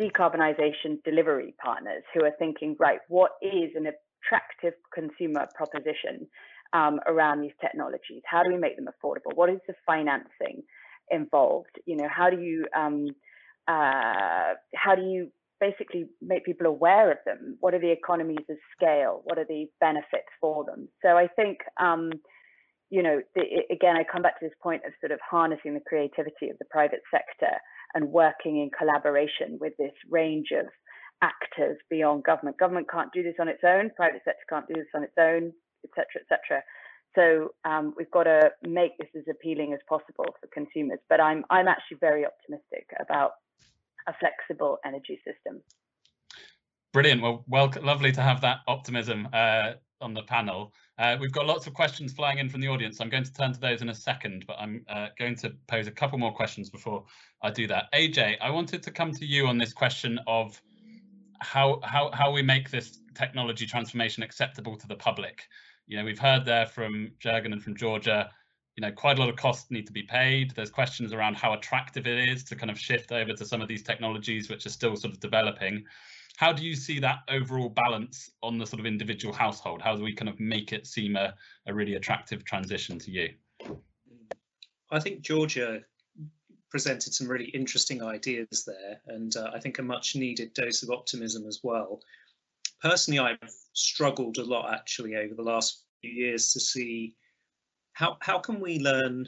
[0.00, 6.26] decarbonisation delivery partners who are thinking, right, what is an attractive consumer proposition
[6.72, 8.22] um, around these technologies?
[8.24, 9.34] How do we make them affordable?
[9.34, 10.62] What is the financing
[11.10, 11.70] involved?
[11.86, 13.08] You know, how do you um,
[13.68, 15.30] uh, how do you
[15.60, 17.56] basically make people aware of them?
[17.60, 19.22] What are the economies of scale?
[19.24, 20.88] What are the benefits for them?
[21.02, 22.10] So I think, um,
[22.90, 25.80] you know, the, again, I come back to this point of sort of harnessing the
[25.86, 27.56] creativity of the private sector
[27.94, 30.66] and working in collaboration with this range of
[31.22, 32.58] actors beyond government.
[32.58, 33.90] Government can't do this on its own.
[33.96, 35.52] Private sector can't do this on its own,
[35.84, 36.62] etc., etc.
[37.16, 40.98] So um, we've got to make this as appealing as possible for consumers.
[41.08, 43.32] But I'm I'm actually very optimistic about
[44.06, 45.62] a flexible energy system.
[46.92, 47.22] Brilliant.
[47.22, 50.72] Well, well, lovely to have that optimism uh, on the panel.
[50.98, 53.00] Uh, we've got lots of questions flying in from the audience.
[53.00, 55.86] I'm going to turn to those in a second, but I'm uh, going to pose
[55.86, 57.04] a couple more questions before
[57.42, 57.92] I do that.
[57.92, 60.60] AJ, I wanted to come to you on this question of
[61.40, 65.46] how how how we make this technology transformation acceptable to the public.
[65.86, 68.30] You know, we've heard there from Jürgen and from Georgia
[68.76, 70.50] you know, quite a lot of costs need to be paid.
[70.50, 73.68] There's questions around how attractive it is to kind of shift over to some of
[73.68, 75.84] these technologies which are still sort of developing.
[76.36, 79.80] How do you see that overall balance on the sort of individual household?
[79.80, 81.34] How do we kind of make it seem a,
[81.66, 83.30] a really attractive transition to you?
[84.90, 85.80] I think Georgia
[86.70, 90.90] presented some really interesting ideas there, and uh, I think a much needed dose of
[90.90, 92.00] optimism as well.
[92.82, 97.14] Personally, I've struggled a lot actually over the last few years to see
[97.94, 99.26] how how can we learn?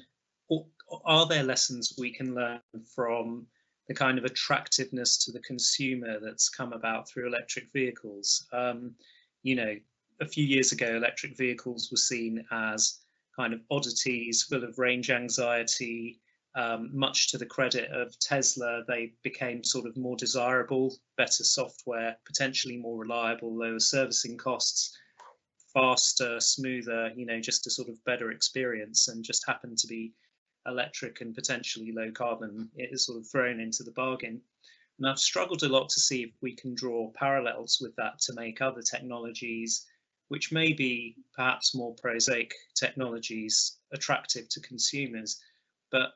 [0.51, 0.66] Or
[1.05, 2.61] are there lessons we can learn
[2.94, 3.47] from
[3.88, 8.46] the kind of attractiveness to the consumer that's come about through electric vehicles?
[8.53, 8.94] Um,
[9.42, 9.74] you know,
[10.20, 13.01] a few years ago, electric vehicles were seen as
[13.35, 16.20] kind of oddities, full of range anxiety.
[16.55, 22.16] Um, much to the credit of Tesla, they became sort of more desirable, better software,
[22.27, 24.96] potentially more reliable, lower servicing costs,
[25.72, 30.12] faster, smoother, you know, just a sort of better experience and just happened to be
[30.69, 32.71] electric and potentially low carbon.
[32.77, 34.41] Is sort of thrown into the bargain.
[34.99, 38.33] And I've struggled a lot to see if we can draw parallels with that to
[38.35, 39.87] make other technologies
[40.29, 45.41] which may be perhaps more prosaic technologies attractive to consumers.
[45.91, 46.13] But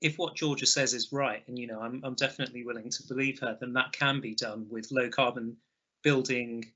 [0.00, 3.40] if what Georgia says is right, and you know, I'm, I'm definitely willing to believe
[3.40, 5.56] her, then that can be done with low carbon
[6.02, 6.70] building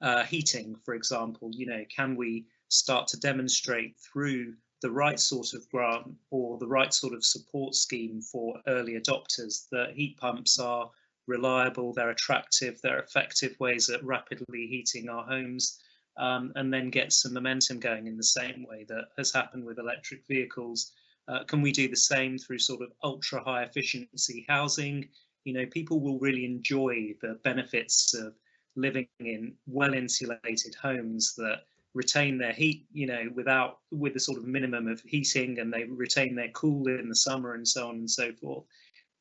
[0.00, 1.50] uh, heating, for example.
[1.52, 6.66] You know, can we start to demonstrate through the right sort of grant or the
[6.66, 10.90] right sort of support scheme for early adopters that heat pumps are
[11.26, 15.78] reliable, they're attractive, they're effective ways at rapidly heating our homes,
[16.16, 19.78] um, and then get some momentum going in the same way that has happened with
[19.78, 20.92] electric vehicles.
[21.28, 25.08] Uh, can we do the same through sort of ultra high efficiency housing?
[25.44, 28.34] You know, people will really enjoy the benefits of
[28.74, 31.64] living in well insulated homes that
[31.94, 35.84] retain their heat, you know, without with the sort of minimum of heating and they
[35.84, 38.64] retain their cool in the summer and so on and so forth.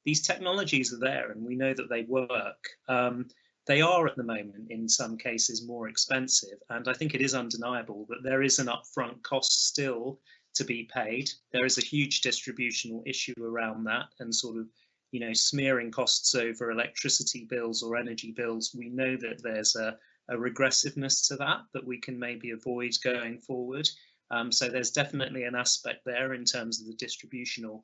[0.06, 2.68] These technologies are there and we know that they work.
[2.88, 3.28] Um,
[3.68, 6.58] they are at the moment, in some cases, more expensive.
[6.70, 10.20] And I think it is undeniable that there is an upfront cost still
[10.56, 11.30] to be paid.
[11.52, 14.68] There is a huge distributional issue around that and sort of,
[15.12, 18.74] you know, smearing costs over electricity bills or energy bills.
[18.78, 19.98] We know that there's a,
[20.30, 23.90] a regressiveness to that that we can maybe avoid going forward.
[24.30, 27.84] Um, so there's definitely an aspect there in terms of the distributional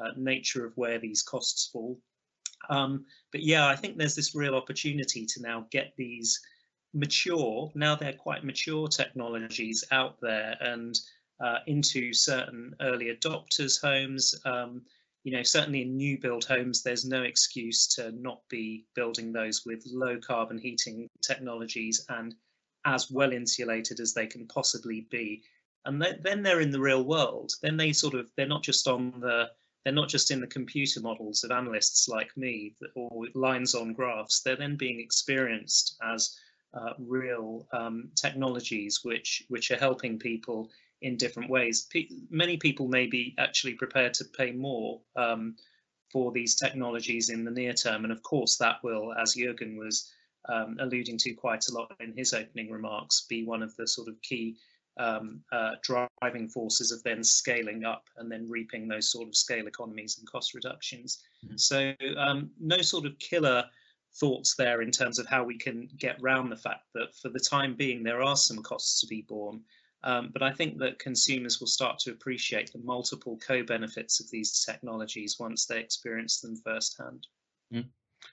[0.00, 1.98] uh, nature of where these costs fall.
[2.68, 6.40] Um, but yeah, I think there's this real opportunity to now get these
[6.92, 10.98] mature, now they're quite mature technologies out there and
[11.40, 14.34] uh, into certain early adopters homes.
[14.44, 14.82] Um,
[15.22, 19.64] you know, certainly in new build homes, there's no excuse to not be building those
[19.66, 22.34] with low carbon heating technologies and
[22.86, 25.42] as well insulated as they can possibly be.
[25.84, 27.52] And then they're in the real world.
[27.62, 29.50] Then they sort of, they're not just on the
[29.84, 34.42] they're not just in the computer models of analysts like me or lines on graphs,
[34.42, 36.36] they're then being experienced as
[36.74, 40.70] uh, real um, technologies which, which are helping people
[41.02, 41.86] in different ways.
[41.92, 45.56] Pe many people may be actually prepared to pay more um,
[46.12, 48.04] for these technologies in the near term.
[48.04, 50.12] And of course, that will, as Jurgen was
[50.48, 54.08] um, alluding to quite a lot in his opening remarks, be one of the sort
[54.08, 54.56] of key
[54.98, 59.66] um, uh, driving forces of then scaling up and then reaping those sort of scale
[59.66, 61.22] economies and cost reductions.
[61.44, 61.58] Mm -hmm.
[61.58, 63.70] So um, no sort of killer
[64.14, 67.40] thoughts there in terms of how we can get round the fact that for the
[67.40, 69.64] time being there are some costs to be borne.
[70.02, 74.64] Um, but I think that consumers will start to appreciate the multiple co-benefits of these
[74.64, 77.26] technologies once they experience them firsthand.
[77.72, 77.86] Mm.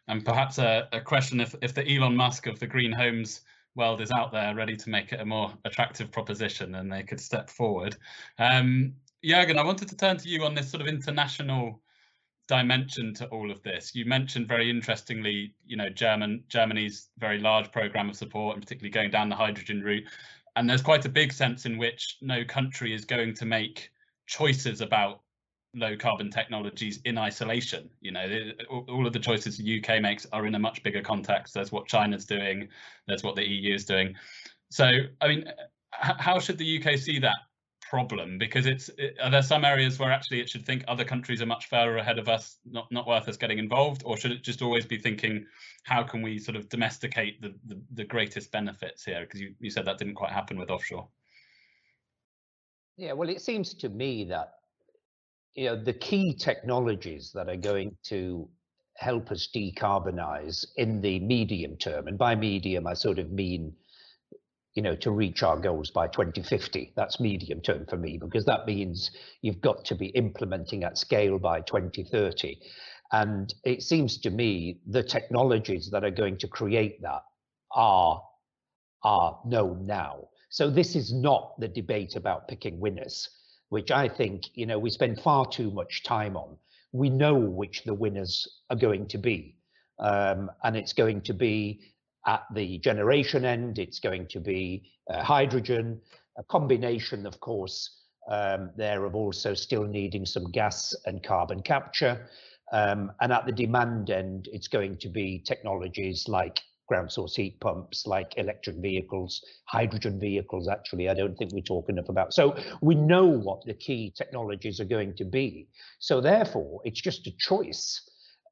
[0.07, 3.41] And perhaps a, a question if, if the Elon Musk of the green homes
[3.75, 7.19] world is out there ready to make it a more attractive proposition and they could
[7.19, 7.95] step forward.
[8.39, 11.81] Um, Jürgen, I wanted to turn to you on this sort of international
[12.47, 13.93] dimension to all of this.
[13.93, 18.91] You mentioned very interestingly, you know, German Germany's very large program of support and particularly
[18.91, 20.05] going down the hydrogen route.
[20.57, 23.91] And there's quite a big sense in which no country is going to make
[24.25, 25.21] choices about
[25.75, 27.87] low carbon technologies in isolation.
[28.01, 28.27] You know,
[28.89, 31.53] all of the choices the UK makes are in a much bigger context.
[31.53, 32.69] There's what China's doing,
[33.07, 34.15] there's what the EU is doing.
[34.71, 34.89] So,
[35.21, 35.45] I mean,
[35.91, 37.37] how should the UK see that
[37.89, 38.37] problem?
[38.37, 38.89] Because it's
[39.21, 42.19] are there some areas where actually it should think other countries are much further ahead
[42.19, 45.45] of us, not not worth us getting involved, or should it just always be thinking
[45.83, 49.21] how can we sort of domesticate the the, the greatest benefits here?
[49.21, 51.07] Because you, you said that didn't quite happen with offshore.
[52.97, 54.53] Yeah, well, it seems to me that
[55.57, 58.47] you know, the key technologies that are going to
[58.95, 63.73] help us decarbonize in the medium term, and by medium, I sort of mean,
[64.77, 66.93] you know, to reach our goals by 2050.
[66.95, 69.09] That's medium term for me, because that means
[69.41, 72.57] you've got to be implementing at scale by 2030.
[73.11, 77.23] And it seems to me the technologies that are going to create that
[77.71, 78.21] are,
[79.03, 80.29] are known now.
[80.49, 83.29] So this is not the debate about picking winners
[83.69, 86.57] which I think, you know, we spend far too much time on.
[86.93, 89.57] We know which the winners are going to be.
[89.99, 91.81] Um, and it's going to be
[92.27, 95.99] at the generation end, it's going to be uh, hydrogen,
[96.37, 97.89] a combination, of course,
[98.29, 102.27] um, there of also still needing some gas and carbon capture.
[102.73, 107.59] Um, and at the demand end, it's going to be technologies like ground source heat
[107.59, 112.33] pumps, like electric vehicles, hydrogen vehicles, actually, I don't think we talk enough about.
[112.33, 115.67] So we know what the key technologies are going to be.
[115.99, 118.01] So therefore, it's just a choice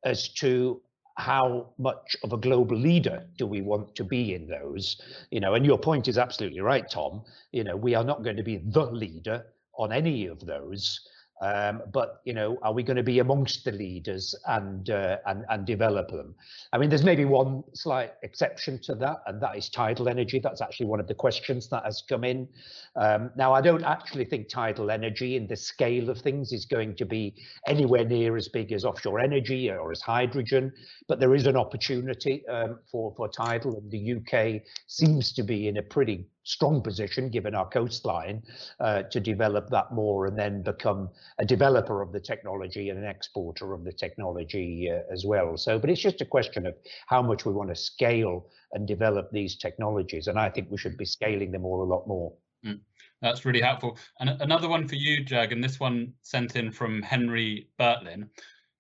[0.03, 0.81] as to
[1.17, 5.01] how much of a global leader do we want to be in those?
[5.31, 7.23] You know and your point is absolutely right tom.
[7.51, 9.45] You know we are not going to be the leader
[9.77, 10.99] on any of those
[11.41, 15.43] um, but you know, are we going to be amongst the leaders and, uh, and
[15.49, 16.33] and develop them?
[16.71, 20.39] I mean, there's maybe one slight exception to that, and that is tidal energy.
[20.39, 22.47] That's actually one of the questions that has come in.
[22.95, 26.95] Um, now, I don't actually think tidal energy in the scale of things is going
[26.95, 27.35] to be
[27.67, 30.71] anywhere near as big as offshore energy or as hydrogen,
[31.07, 35.67] but there is an opportunity um, for for tidal, and the UK seems to be
[35.67, 38.41] in a pretty strong position given our coastline
[38.79, 43.05] uh, to develop that more and then become a developer of the technology and an
[43.05, 45.57] exporter of the technology uh, as well.
[45.57, 46.75] So, but it's just a question of
[47.07, 50.27] how much we want to scale and develop these technologies.
[50.27, 52.31] And I think we should be scaling them all a lot more.
[52.63, 52.79] Mm,
[53.21, 53.97] that's really helpful.
[54.19, 58.29] And another one for you, Jag, and this one sent in from Henry Bertlin,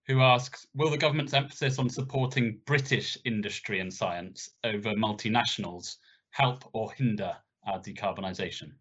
[0.05, 5.95] who asks, will the government's emphasis on supporting British industry and science over multinationals
[6.29, 7.35] help or hinder
[7.65, 8.71] our decarbonisation?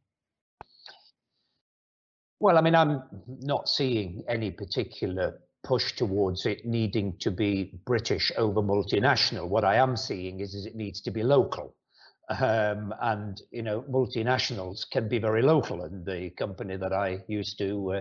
[2.41, 3.03] Well, I mean, I'm
[3.41, 9.49] not seeing any particular push towards it needing to be British over multinational.
[9.49, 11.75] What I am seeing is, is it needs to be local.
[12.29, 17.59] Um, and you know multinationals can be very local and the company that i used
[17.59, 17.97] to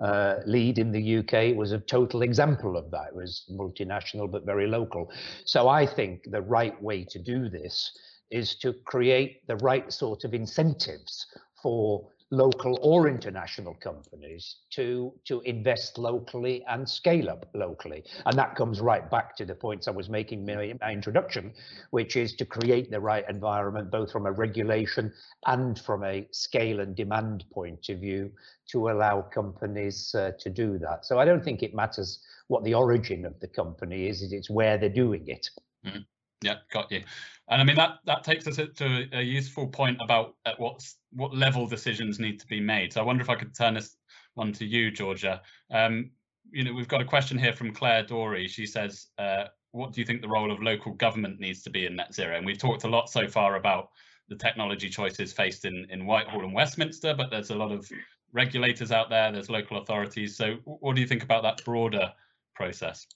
[0.00, 4.32] uh, uh, lead in the uk was a total example of that it was multinational
[4.32, 5.12] but very local
[5.44, 7.92] so i think the right way to do this
[8.30, 11.26] is to create the right sort of incentives
[11.62, 18.02] for local or international companies to to invest locally and scale up locally.
[18.24, 21.52] And that comes right back to the points i was making in my introduction
[21.90, 25.12] which is to create the right environment both from a regulation
[25.46, 28.32] and from a scale and demand point of view
[28.72, 31.04] to allow companies uh, to do that.
[31.06, 32.18] So i don't think it matters
[32.48, 35.48] what the origin of the company is it's where they're doing it.
[35.86, 36.04] Mm.
[36.42, 37.02] Yeah, got you.
[37.48, 40.82] And I mean that that takes us to a useful point about at what
[41.12, 42.92] what level decisions need to be made.
[42.92, 43.96] So I wonder if I could turn this
[44.34, 45.40] one to you, Georgia.
[45.70, 46.10] Um,
[46.50, 48.48] you know, we've got a question here from Claire Dory.
[48.48, 51.86] She says, uh, "What do you think the role of local government needs to be
[51.86, 53.90] in net zero?" And we've talked a lot so far about
[54.28, 57.90] the technology choices faced in in Whitehall and Westminster, but there's a lot of
[58.32, 59.32] regulators out there.
[59.32, 60.36] There's local authorities.
[60.36, 62.12] So, what do you think about that broader
[62.54, 63.06] process?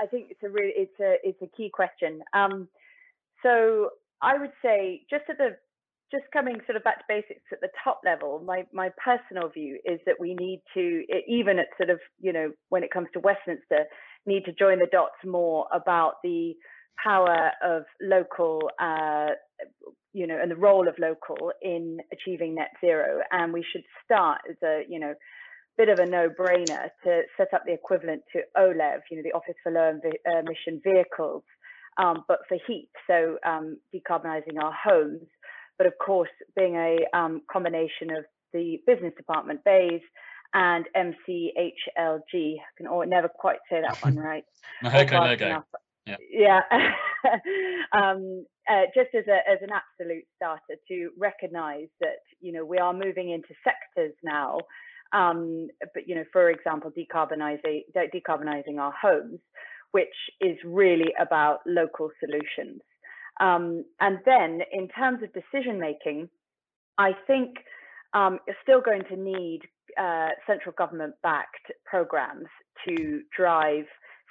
[0.00, 2.20] I think it's a really it's a it's a key question.
[2.34, 2.68] Um,
[3.42, 3.90] so
[4.20, 5.56] I would say just at the
[6.10, 9.78] just coming sort of back to basics at the top level, my my personal view
[9.84, 13.20] is that we need to even at sort of you know when it comes to
[13.20, 13.86] Westminster
[14.26, 16.54] need to join the dots more about the
[17.02, 19.28] power of local uh,
[20.12, 24.38] you know and the role of local in achieving net zero and we should start
[24.48, 25.14] as a you know
[25.76, 29.54] bit of a no-brainer to set up the equivalent to OLEV, you know, the Office
[29.62, 31.42] for Low Emission Vehicles,
[31.98, 35.26] um, but for heat, so um, decarbonising our homes.
[35.78, 40.00] But of course, being a um, combination of the business department, BEIS,
[40.54, 44.44] and MCHLG, I can never quite say that one right.
[44.84, 45.56] okay, okay.
[46.06, 46.16] Yeah.
[46.30, 46.60] yeah.
[47.92, 52.78] um, uh, just as a as an absolute starter to recognise that you know we
[52.78, 54.58] are moving into sectors now
[55.12, 59.40] um, but you know, for example, decarbonizing decarbonizing our homes,
[59.92, 60.08] which
[60.40, 62.80] is really about local solutions.
[63.40, 66.28] Um, and then, in terms of decision making,
[66.98, 67.56] I think
[68.14, 69.60] um, you're still going to need
[69.98, 72.46] uh, central government backed programs
[72.86, 73.84] to drive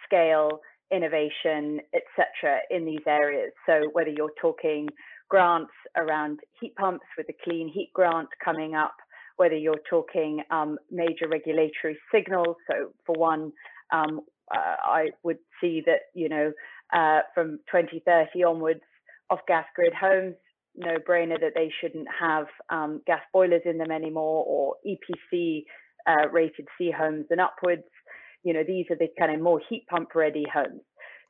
[0.06, 0.62] scale,
[0.92, 3.52] innovation, etc., in these areas.
[3.66, 4.88] So whether you're talking
[5.30, 8.96] grants around heat pumps with the Clean Heat Grant coming up,
[9.42, 12.56] whether you're talking um, major regulatory signals.
[12.70, 13.52] So for one,
[13.92, 14.22] um,
[14.54, 16.52] uh, I would see that, you know,
[16.94, 18.82] uh, from 2030 onwards,
[19.32, 20.36] off gas grid homes,
[20.76, 25.64] no brainer that they shouldn't have um, gas boilers in them anymore or EPC
[26.06, 27.90] uh, rated C homes and upwards.
[28.44, 30.82] You know, these are the kind of more heat pump ready homes.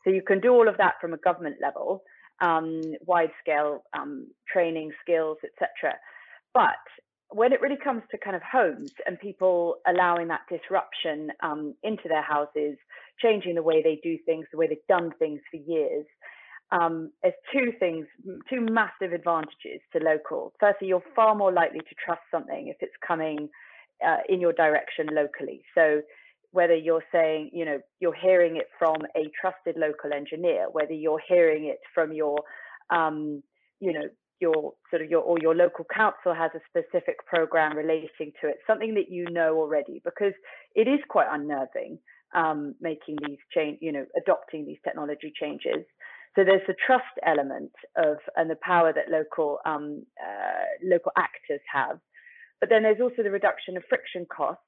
[0.04, 2.04] So you can do all of that from a government level,
[2.42, 5.96] um, wide scale um, training skills, etc.
[6.54, 6.84] But
[7.32, 12.08] when it really comes to kind of homes and people allowing that disruption um, into
[12.08, 12.78] their houses,
[13.22, 16.06] changing the way they do things, the way they've done things for years,
[16.72, 18.06] um, there's two things,
[18.50, 20.54] two massive advantages to local.
[20.60, 23.50] Firstly, you're far more likely to trust something if it's coming
[24.06, 25.64] uh, in your direction locally.
[25.76, 26.02] So
[26.52, 31.22] whether you're saying, you know, you're hearing it from a trusted local engineer, whether you're
[31.28, 32.38] hearing it from your,
[32.90, 33.42] um,
[33.80, 34.08] you know,
[34.42, 38.58] your sort of your or your local council has a specific program relating to it,
[38.68, 40.34] something that you know already, because
[40.76, 42.00] it is quite unnerving
[42.34, 45.86] um, making these change, you know, adopting these technology changes.
[46.36, 51.60] So there's the trust element of and the power that local um, uh, local actors
[51.72, 52.00] have,
[52.60, 54.64] but then there's also the reduction of friction costs.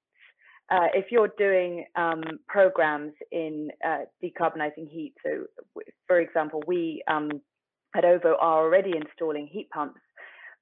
[0.71, 5.45] Uh, if you're doing um, programs in uh, decarbonizing heat, so
[6.07, 7.29] for example, we um,
[7.95, 10.01] at OVO are already installing heat pumps,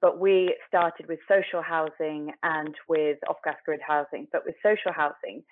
[0.02, 4.28] but we started with social housing and with off-gas grid housing.
[4.32, 5.44] But with social housing,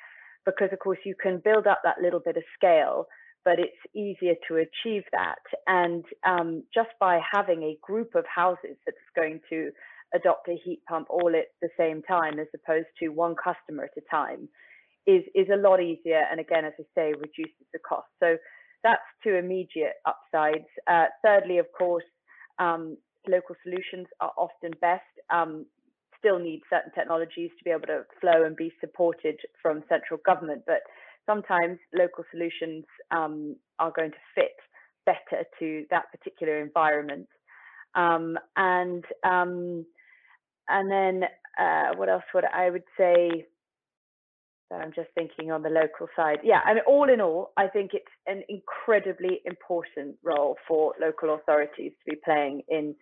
[0.46, 3.06] because of course you can build up that little bit of scale,
[3.46, 5.40] but it's easier to achieve that.
[5.68, 9.72] And um, just by having a group of houses that's going to
[10.14, 14.02] adopt a heat pump all at the same time, as opposed to one customer at
[14.02, 14.50] a time,
[15.08, 16.24] is is a lot easier.
[16.30, 18.08] And again, as I say, reduces the cost.
[18.20, 18.38] So
[18.84, 20.68] that's two immediate upsides.
[20.88, 22.04] Uh, thirdly, of course,
[22.60, 25.04] um, local solutions are often best.
[25.30, 25.66] Um,
[26.18, 30.64] still need certain technologies to be able to flow and be supported from central government,
[30.68, 30.82] but
[31.26, 34.56] sometimes local solutions um, are going to fit
[35.06, 37.28] better to that particular environment.
[37.96, 39.86] Um, and um,
[40.68, 41.24] and then
[41.60, 43.46] uh, what else would I would say?
[44.72, 46.40] I'm just thinking on the local side.
[46.44, 51.34] Yeah, I mean, all in all, I think it's an incredibly important role for local
[51.34, 52.96] authorities to be playing in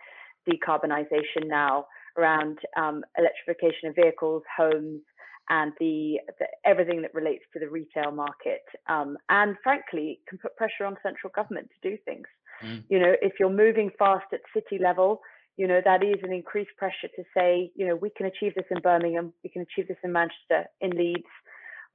[0.49, 1.87] decarbonisation now
[2.17, 5.01] around um, electrification of vehicles, homes,
[5.49, 8.63] and the, the, everything that relates to the retail market.
[8.87, 12.27] Um, and frankly, can put pressure on central government to do things.
[12.63, 12.83] Mm.
[12.89, 15.21] You know, if you're moving fast at city level,
[15.57, 18.65] you know, that is an increased pressure to say, you know, we can achieve this
[18.69, 21.25] in Birmingham, we can achieve this in Manchester, in Leeds,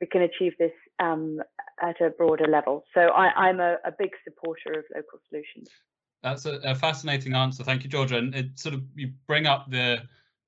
[0.03, 1.41] we can achieve this um,
[1.81, 2.85] at a broader level.
[2.93, 5.69] So I, am a, a, big supporter of local solutions.
[6.25, 7.63] That's a, a, fascinating answer.
[7.63, 8.17] Thank you, Georgia.
[8.19, 9.99] And it sort of you bring up the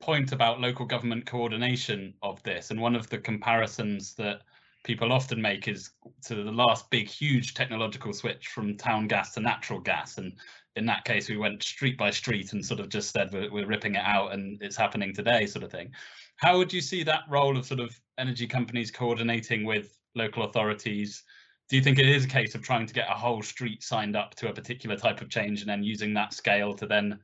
[0.00, 2.72] point about local government coordination of this.
[2.72, 4.40] And one of the comparisons that
[4.82, 5.90] people often make is
[6.24, 10.18] to the last big, huge technological switch from town gas to natural gas.
[10.18, 10.32] And
[10.74, 13.66] in that case, we went street by street and sort of just said we're, we're
[13.66, 15.92] ripping it out and it's happening today, sort of thing.
[16.36, 21.22] How would you see that role of sort of energy companies coordinating with local authorities?
[21.68, 24.16] Do you think it is a case of trying to get a whole street signed
[24.16, 27.18] up to a particular type of change and then using that scale to then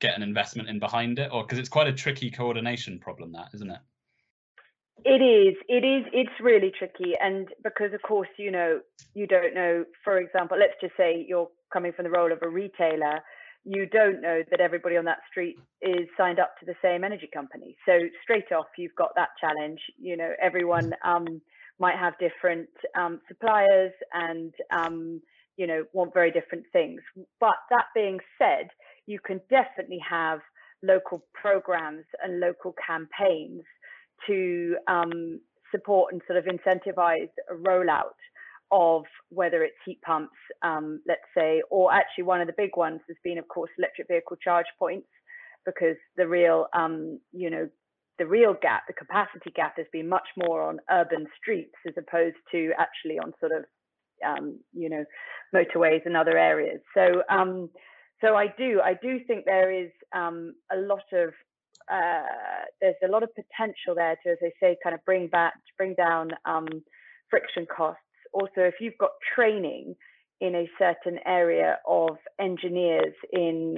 [0.00, 1.30] get an investment in behind it?
[1.32, 3.80] Or because it's quite a tricky coordination problem, that isn't it?
[5.04, 5.54] It is.
[5.68, 6.06] It is.
[6.12, 8.80] It's really tricky, and because of course, you know,
[9.12, 9.84] you don't know.
[10.02, 13.20] For example, let's just say you're coming from the role of a retailer
[13.64, 17.28] you don't know that everybody on that street is signed up to the same energy
[17.32, 17.76] company.
[17.86, 19.80] So straight off, you've got that challenge.
[19.98, 21.40] You know, everyone um,
[21.78, 25.20] might have different um, suppliers and um,
[25.56, 27.00] you know want very different things.
[27.40, 28.68] But that being said,
[29.06, 30.40] you can definitely have
[30.82, 33.62] local programs and local campaigns
[34.26, 35.40] to um,
[35.70, 38.18] support and sort of incentivize a rollout
[38.74, 43.00] of whether it's heat pumps, um, let's say, or actually one of the big ones
[43.06, 45.06] has been, of course, electric vehicle charge points,
[45.64, 47.68] because the real, um, you know,
[48.18, 52.36] the real gap, the capacity gap, has been much more on urban streets as opposed
[52.50, 53.64] to actually on sort of,
[54.26, 55.04] um, you know,
[55.54, 56.80] motorways and other areas.
[56.96, 57.70] So, um,
[58.22, 61.28] so I do, I do think there is um, a lot of
[61.92, 62.22] uh,
[62.80, 65.94] there's a lot of potential there to, as I say, kind of bring back, bring
[65.94, 66.66] down um,
[67.28, 68.00] friction costs
[68.34, 69.94] also if you've got training
[70.40, 73.76] in a certain area of engineers in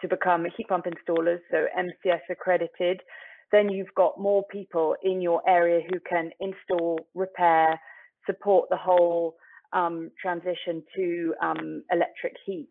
[0.00, 3.00] to become heat pump installers, so MCS accredited,
[3.50, 7.80] then you've got more people in your area who can install, repair,
[8.26, 9.36] support the whole
[9.72, 12.68] um, transition to um, electric heat,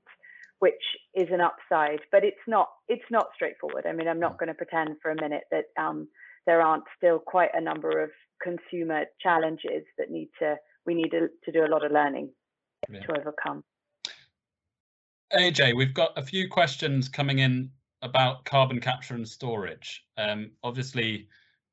[0.59, 0.73] which
[1.15, 1.99] is an upside.
[2.11, 3.85] But it's not it's not straightforward.
[3.87, 6.07] I mean, I'm not going to pretend for a minute that um,
[6.45, 8.09] there aren't still quite a number of
[8.41, 10.55] consumer challenges that need to
[10.85, 12.29] we need to, to do a lot of learning
[12.89, 13.01] yeah.
[13.01, 13.63] to overcome.
[15.33, 17.69] AJ, we've got a few questions coming in
[18.01, 20.03] about carbon capture and storage.
[20.17, 21.27] Um, obviously,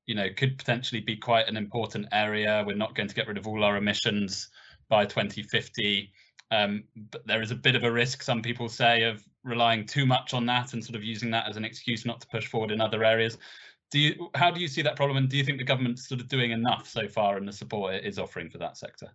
[0.06, 2.62] you know, could potentially be quite an important area.
[2.66, 4.50] We're not going to get rid of all our emissions
[4.88, 6.12] by 2050.
[6.50, 10.06] Um, but there is a bit of a risk, some people say, of relying too
[10.06, 12.70] much on that and sort of using that as an excuse not to push forward
[12.70, 13.38] in other areas
[13.91, 16.20] do you how do you see that problem and do you think the government's sort
[16.20, 19.09] of doing enough so far in the support it is offering for that sector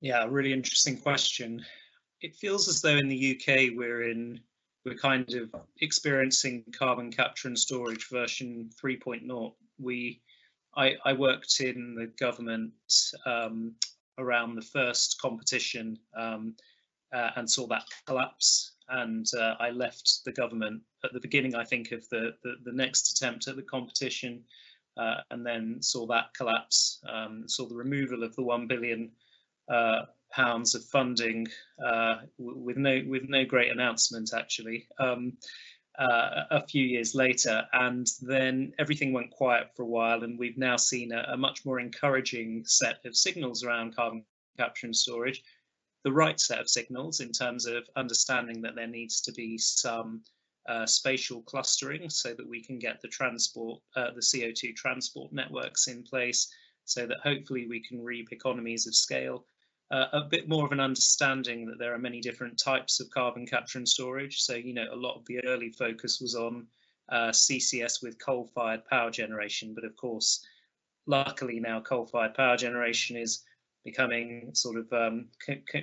[0.00, 1.64] yeah really interesting question
[2.20, 4.40] it feels as though in the uk we're in
[4.84, 10.20] we're kind of experiencing carbon capture and storage version 3.0 we,
[10.76, 12.72] I, I, worked in the government
[13.26, 13.74] um,
[14.18, 16.54] around the first competition um,
[17.12, 18.72] uh, and saw that collapse.
[18.88, 22.72] And uh, I left the government at the beginning, I think, of the, the, the
[22.72, 24.42] next attempt at the competition,
[24.96, 29.10] uh, and then saw that collapse, um, saw the removal of the 1 billion
[29.70, 31.46] uh, pounds of funding
[31.84, 35.34] uh, with no with no great announcement actually um,
[35.98, 37.64] uh, a few years later.
[37.72, 41.64] And then everything went quiet for a while and we've now seen a, a, much
[41.64, 44.24] more encouraging set of signals around carbon
[44.58, 45.42] capture and storage.
[46.04, 50.22] The right set of signals in terms of understanding that there needs to be some
[50.68, 55.88] uh, spatial clustering so that we can get the transport uh, the CO2 transport networks
[55.88, 56.52] in place
[56.84, 59.44] so that hopefully we can reap economies of scale
[59.92, 63.46] uh, a bit more of an understanding that there are many different types of carbon
[63.46, 64.40] capture and storage.
[64.40, 66.66] So, you know, a lot of the early focus was on
[67.10, 70.44] uh, CCS with coal-fired power generation, but of course,
[71.06, 73.42] luckily now coal-fired power generation is
[73.84, 75.26] becoming sort of um,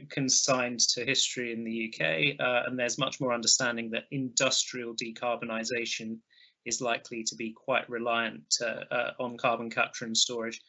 [0.10, 6.18] consigned to history in the UK, uh, and there's much more understanding that industrial decarbonisation
[6.66, 10.62] is likely to be quite reliant uh, uh, on carbon capture and storage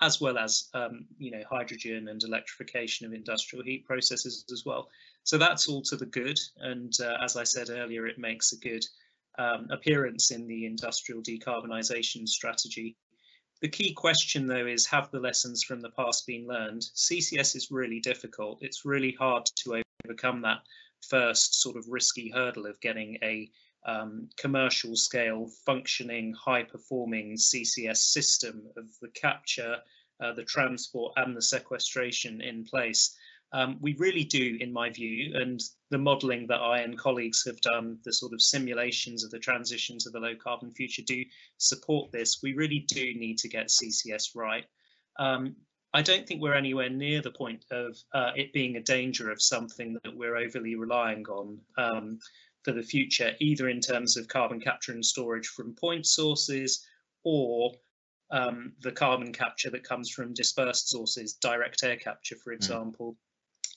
[0.00, 4.88] as well as um, you know hydrogen and electrification of industrial heat processes as well.
[5.24, 6.38] So that's all to the good.
[6.58, 8.84] And uh, as I said earlier, it makes a good
[9.38, 12.96] um, appearance in the industrial decarbonisation strategy.
[13.60, 16.82] The key question though is have the lessons from the past been learned?
[16.94, 18.62] CCS is really difficult.
[18.62, 20.62] It's really hard to overcome that
[21.08, 23.50] first sort of risky hurdle of getting a
[23.84, 29.78] um, commercial scale functioning high performing CCS system of the capture,
[30.20, 33.16] uh, the transport and the sequestration in place.
[33.52, 37.60] Um, we really do, in my view, and the modelling that I and colleagues have
[37.62, 41.24] done, the sort of simulations of the transition to the low carbon future do
[41.56, 42.42] support this.
[42.42, 44.64] We really do need to get CCS right.
[45.18, 45.56] Um,
[45.94, 49.40] I don't think we're anywhere near the point of uh, it being a danger of
[49.40, 51.58] something that we're overly relying on.
[51.78, 52.18] Um,
[52.64, 56.84] for the future, either in terms of carbon capture and storage from point sources
[57.24, 57.72] or
[58.30, 62.56] um, the carbon capture that comes from dispersed sources, direct air capture, for hmm.
[62.56, 63.12] example.
[63.12, 63.16] Mm.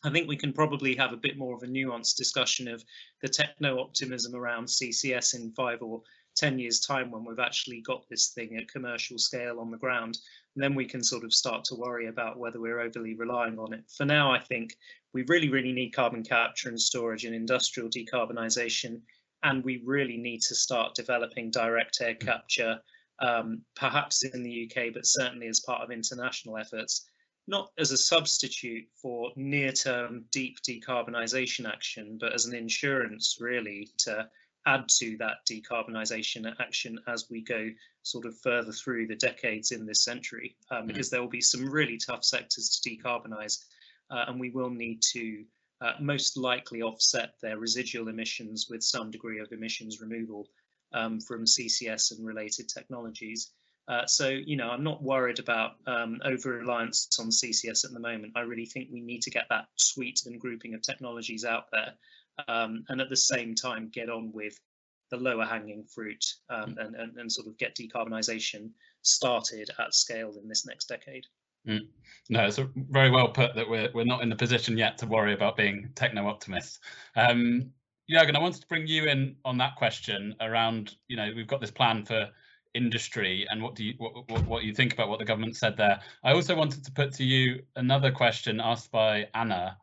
[0.03, 2.83] I think we can probably have a bit more of a nuanced discussion of
[3.21, 6.01] the techno optimism around CCS in five or
[6.35, 10.17] 10 years time when we've actually got this thing at commercial scale on the ground.
[10.55, 13.73] And then we can sort of start to worry about whether we're overly relying on
[13.73, 13.83] it.
[13.95, 14.75] For now, I think
[15.13, 19.01] we really, really need carbon capture and storage and industrial decarbonisation.
[19.43, 22.79] And we really need to start developing direct air capture,
[23.19, 27.09] um, perhaps in the UK, but certainly as part of international efforts,
[27.51, 33.89] not as a substitute for near term deep decarbonisation action, but as an insurance really
[33.99, 34.27] to
[34.65, 37.69] add to that decarbonisation action as we go
[38.03, 41.69] sort of further through the decades in this century, um, because there will be some
[41.69, 43.65] really tough sectors to decarbonise
[44.11, 45.43] uh, and we will need to
[45.81, 50.47] uh, most likely offset their residual emissions with some degree of emissions removal
[50.93, 53.51] um, from CCS and related technologies.
[53.91, 58.31] Uh, so, you know, I'm not worried about um, over-reliance on CCS at the moment.
[58.37, 61.93] I really think we need to get that suite and grouping of technologies out there
[62.47, 64.57] um, and at the same time get on with
[65.09, 68.69] the lower hanging fruit um, and, and, and sort of get decarbonisation
[69.01, 71.25] started at scale in this next decade.
[71.67, 71.87] Mm.
[72.29, 75.33] No, it's very well put that we're we're not in the position yet to worry
[75.33, 76.79] about being techno optimists.
[77.15, 77.71] Um,
[78.09, 81.61] Jürgen, I wanted to bring you in on that question around, you know, we've got
[81.61, 82.29] this plan for
[82.73, 85.99] industry and what do you what, what, you think about what the government said there.
[86.23, 89.77] I also wanted to put to you another question asked by Anna,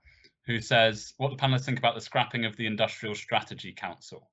[0.47, 4.29] who says what the panelists think about the scrapping of the Industrial Strategy Council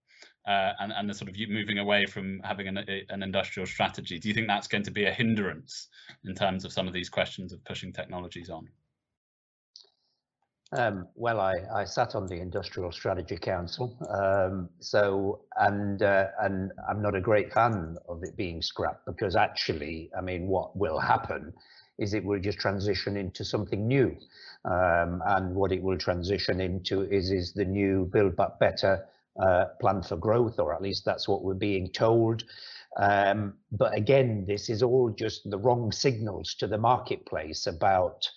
[0.47, 2.78] uh, and, and the sort of moving away from having an,
[3.10, 4.20] an industrial strategy.
[4.20, 5.88] Do you think that's going to be a hindrance
[6.24, 8.68] in terms of some of these questions of pushing technologies on?
[10.72, 16.72] Um, well, I, I sat on the Industrial Strategy Council, um, so and uh, and
[16.89, 20.99] I'm not a great fan of it being scrapped because actually, I mean, what will
[20.99, 21.53] happen
[21.99, 24.18] is it will just transition into something new,
[24.66, 29.05] um, and what it will transition into is is the new Build Back Better
[29.39, 32.43] uh, plan for growth, or at least that's what we're being told.
[32.97, 38.28] Um, but again, this is all just the wrong signals to the marketplace about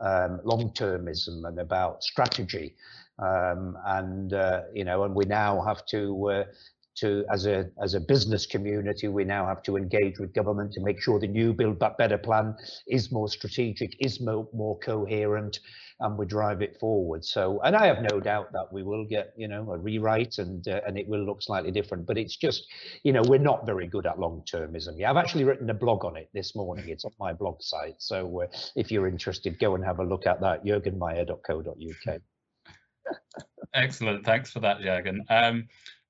[0.00, 2.74] um, long-termism and about strategy.
[3.18, 6.44] Um, and uh, you know, and we now have to uh,
[6.96, 10.80] to, as a as a business community, we now have to engage with government to
[10.80, 12.54] make sure the new Build Back Better plan
[12.86, 15.60] is more strategic, is more, more coherent,
[16.00, 17.24] and we drive it forward.
[17.24, 20.66] So, and I have no doubt that we will get, you know, a rewrite and
[20.68, 22.06] uh, and it will look slightly different.
[22.06, 22.66] But it's just,
[23.02, 24.98] you know, we're not very good at long termism.
[24.98, 26.88] Yeah, I've actually written a blog on it this morning.
[26.88, 27.96] It's on my blog site.
[27.98, 30.64] So uh, if you're interested, go and have a look at that.
[30.64, 32.20] jurgenmaier.co.uk.
[33.74, 34.24] Excellent.
[34.24, 35.20] Thanks for that, Jürgen.
[35.28, 35.68] Um,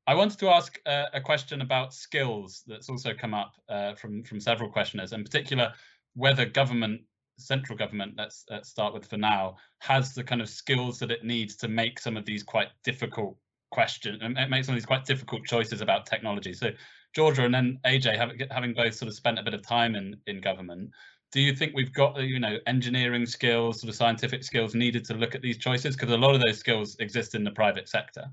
[0.08, 4.22] I wanted to ask uh, a question about skills that's also come up uh, from
[4.22, 5.72] from several questioners, in particular
[6.16, 7.02] whether government,
[7.38, 11.24] central government, let's, let's start with for now, has the kind of skills that it
[11.24, 13.36] needs to make some of these quite difficult
[13.70, 16.54] questions and make some of these quite difficult choices about technology.
[16.54, 16.70] So
[17.14, 20.16] Georgia and then AJ, having, having both sort of spent a bit of time in
[20.26, 20.90] in government,
[21.32, 25.14] do you think we've got you know engineering skills, sort of scientific skills needed to
[25.14, 25.96] look at these choices?
[25.96, 28.24] Because a lot of those skills exist in the private sector.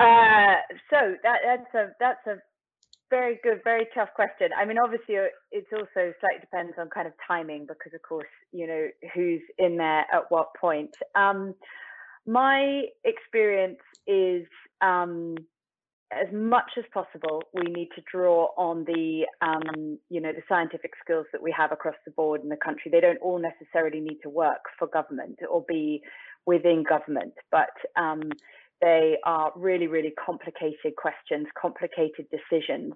[0.00, 0.54] Uh,
[0.88, 2.36] so that, that's a that's a
[3.10, 4.48] very good, very tough question.
[4.56, 5.86] I mean, obviously, uh, it's also
[6.20, 10.30] slightly depends on kind of timing because, of course, you know who's in there at
[10.30, 10.90] what point.
[11.14, 11.54] Um,
[12.26, 14.46] my experience is
[14.80, 15.36] um,
[16.12, 20.92] as much as possible, we need to draw on the, um, you know, the scientific
[21.04, 22.90] skills that we have across the board in the country.
[22.90, 26.02] They don't all necessarily need to work for government or be
[26.46, 28.22] within government, but um,
[28.80, 32.94] they are really, really complicated questions, complicated decisions,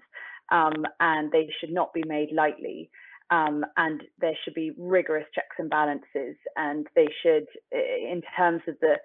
[0.51, 2.91] um, and they should not be made lightly.
[3.31, 8.77] Um, and there should be rigorous checks and balances, and they should, in terms of
[8.81, 8.97] the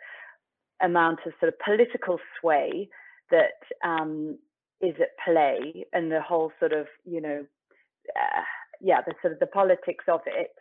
[0.82, 2.90] amount of sort of political sway
[3.32, 4.38] that um,
[4.82, 7.46] is at play, and the whole sort of, you know,
[8.16, 8.42] uh,
[8.82, 10.52] yeah, the sort of the politics of it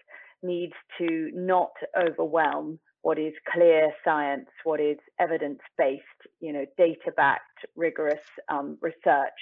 [0.42, 6.02] needs to not overwhelm what is clear science, what is evidence based,
[6.40, 9.38] you know, data backed, rigorous um, research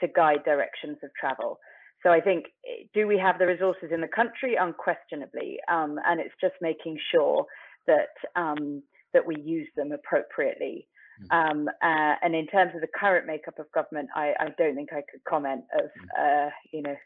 [0.00, 1.58] to guide directions of travel.
[2.02, 4.56] So I think, eh, do we have the resources in the country?
[4.56, 7.46] Unquestionably, um, and it's just making sure
[7.86, 8.82] that um,
[9.12, 10.88] that we use them appropriately.
[11.30, 11.36] Hmm.
[11.36, 14.92] Um, uh, and in terms of the current makeup of government, I, I don't think
[14.92, 16.06] I could comment of hmm.
[16.18, 16.96] uh, you know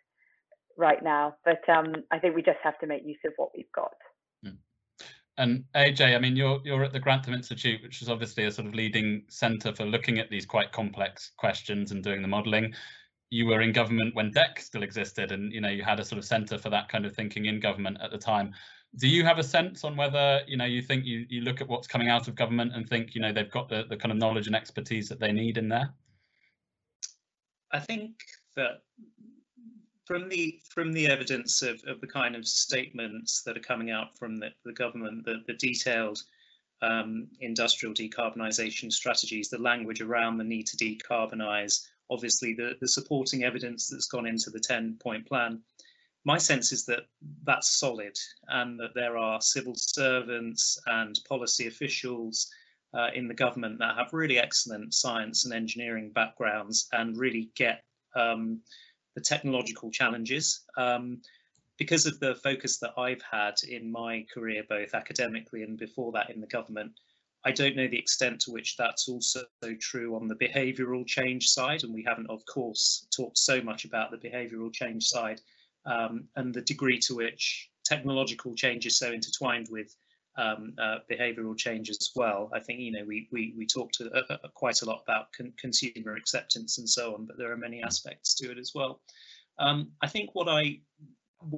[0.76, 1.36] right now.
[1.44, 3.92] But um, I think we just have to make use of what we've got.
[5.40, 8.68] And AJ, I mean, you're you're at the Grantham Institute, which is obviously a sort
[8.68, 12.74] of leading centre for looking at these quite complex questions and doing the modelling.
[13.30, 16.18] You were in government when DECC still existed, and you know you had a sort
[16.18, 18.52] of centre for that kind of thinking in government at the time.
[18.98, 21.68] Do you have a sense on whether you know you think you you look at
[21.68, 24.18] what's coming out of government and think you know they've got the the kind of
[24.18, 25.94] knowledge and expertise that they need in there?
[27.72, 28.12] I think
[28.56, 28.82] that
[30.10, 34.18] from the from the evidence of, of the kind of statements that are coming out
[34.18, 36.20] from the, the government, the, the detailed
[36.82, 43.44] um, industrial decarbonisation strategies, the language around the need to decarbonise, obviously the, the supporting
[43.44, 45.60] evidence that's gone into the 10 point plan,
[46.24, 47.04] my sense is that
[47.44, 52.50] that's solid and that there are civil servants and policy officials
[52.94, 57.84] uh, in the government that have really excellent science and engineering backgrounds and really get
[58.16, 58.60] um,
[59.20, 60.64] the technological challenges.
[60.76, 61.20] Um,
[61.78, 66.30] because of the focus that I've had in my career, both academically and before that
[66.30, 66.92] in the government,
[67.44, 69.44] I don't know the extent to which that's also
[69.80, 74.10] true on the behavioural change side, and we haven't, of course, talked so much about
[74.10, 75.40] the behavioural change side
[75.86, 79.94] um, and the degree to which technological change is so intertwined with
[80.36, 82.50] um, uh, behavioural change as well.
[82.54, 85.52] I think you know we we we talked uh, uh, quite a lot about con
[85.58, 89.00] consumer acceptance and so on, but there are many aspects to it as well.
[89.58, 90.80] Um, I think what I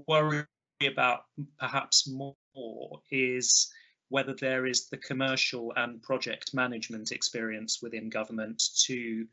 [0.08, 0.46] worry
[0.86, 1.24] about
[1.58, 3.70] perhaps more is
[4.08, 9.26] whether there is the commercial and project management experience within government to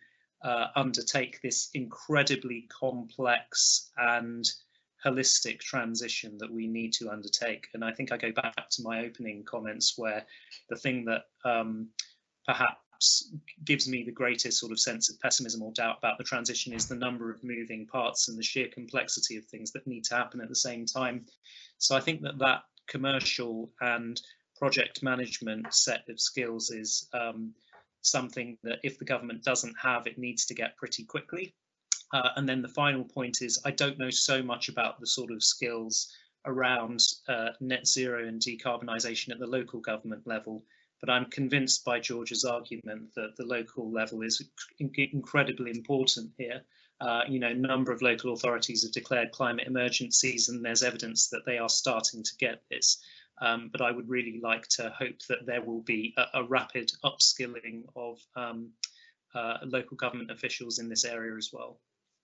[0.44, 4.50] uh, undertake this incredibly complex and
[5.06, 7.68] holistic transition that we need to undertake.
[7.74, 10.26] And I think I go back to my opening comments where
[10.70, 11.90] the thing that um,
[12.46, 13.32] perhaps
[13.64, 16.88] gives me the greatest sort of sense of pessimism or doubt about the transition is
[16.88, 20.42] the number of moving parts and the sheer complexity of things that need to happen
[20.42, 21.26] at the same time.
[21.78, 24.22] So I think that that commercial and
[24.58, 27.54] project management set of skills is um,
[28.02, 31.56] something that if the government doesn't have, it needs to get pretty quickly.
[32.12, 35.32] Uh, and then the final point is I don't know so much about the sort
[35.32, 36.12] of skills
[36.46, 40.64] around uh, net zero and decarbonisation at the local government level,
[41.02, 44.44] but I'm convinced by George's argument that the local level is
[44.80, 46.62] incredibly important here.
[47.02, 51.30] Uh, you know, a number of local authorities have declared climate emergencies and there's evidence
[51.30, 53.02] that they are starting to get this.
[53.42, 56.92] Um, but I would really like to hope that there will be a, a rapid
[57.06, 58.72] upskilling of um,
[59.34, 61.80] uh, local government officials in this area as well.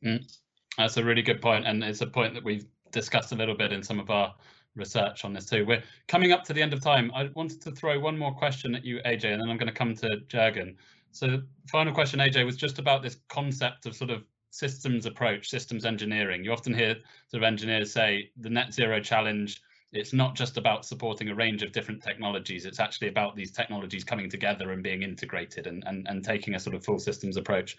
[0.05, 0.31] Mm.
[0.77, 3.71] That's a really good point, and it's a point that we've discussed a little bit
[3.71, 4.33] in some of our
[4.75, 5.65] research on this too.
[5.65, 7.11] We're coming up to the end of time.
[7.15, 9.73] I wanted to throw one more question at you, AJ, and then I'm going to
[9.73, 10.75] come to Jurgen.
[11.11, 15.49] So the final question, AJ, was just about this concept of sort of systems approach,
[15.49, 16.43] systems engineering.
[16.43, 16.95] You often hear
[17.27, 21.63] sort of engineers say the net zero challenge, it's not just about supporting a range
[21.63, 26.05] of different technologies, it's actually about these technologies coming together and being integrated and, and,
[26.07, 27.77] and taking a sort of full systems approach.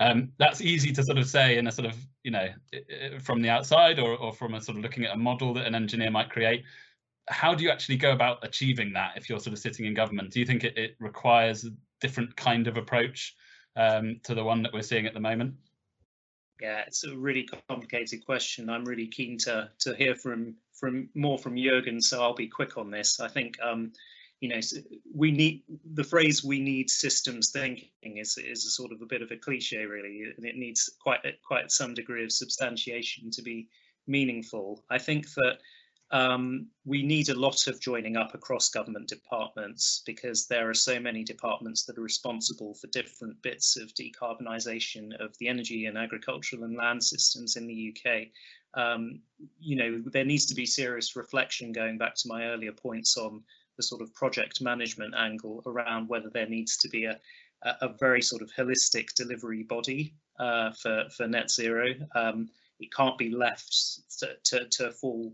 [0.00, 2.48] Um, that's easy to sort of say in a sort of, you know,
[3.20, 5.74] from the outside or, or from a sort of looking at a model that an
[5.74, 6.64] engineer might create.
[7.28, 10.30] How do you actually go about achieving that if you're sort of sitting in government?
[10.30, 11.70] Do you think it, it requires a
[12.00, 13.34] different kind of approach
[13.76, 15.54] um, to the one that we're seeing at the moment?
[16.60, 18.70] Yeah, it's a really complicated question.
[18.70, 22.76] I'm really keen to to hear from from more from Jurgen, so I'll be quick
[22.78, 23.20] on this.
[23.20, 23.92] I think um,
[24.40, 24.60] you know,
[25.14, 25.62] we need
[25.94, 29.36] the phrase "we need systems thinking" is is a sort of a bit of a
[29.36, 33.68] cliche, really, and it needs quite quite some degree of substantiation to be
[34.06, 34.84] meaningful.
[34.90, 35.58] I think that
[36.10, 41.00] um, we need a lot of joining up across government departments because there are so
[41.00, 46.64] many departments that are responsible for different bits of decarbonisation of the energy and agricultural
[46.64, 48.28] and land systems in the UK.
[48.74, 49.20] Um,
[49.58, 53.42] you know, there needs to be serious reflection going back to my earlier points on
[53.76, 57.18] the sort of project management angle around whether there needs to be a,
[57.80, 61.94] a very sort of holistic delivery body uh, for, for net zero.
[62.14, 62.48] Um,
[62.80, 63.74] it can't be left
[64.18, 65.32] to, to, to fall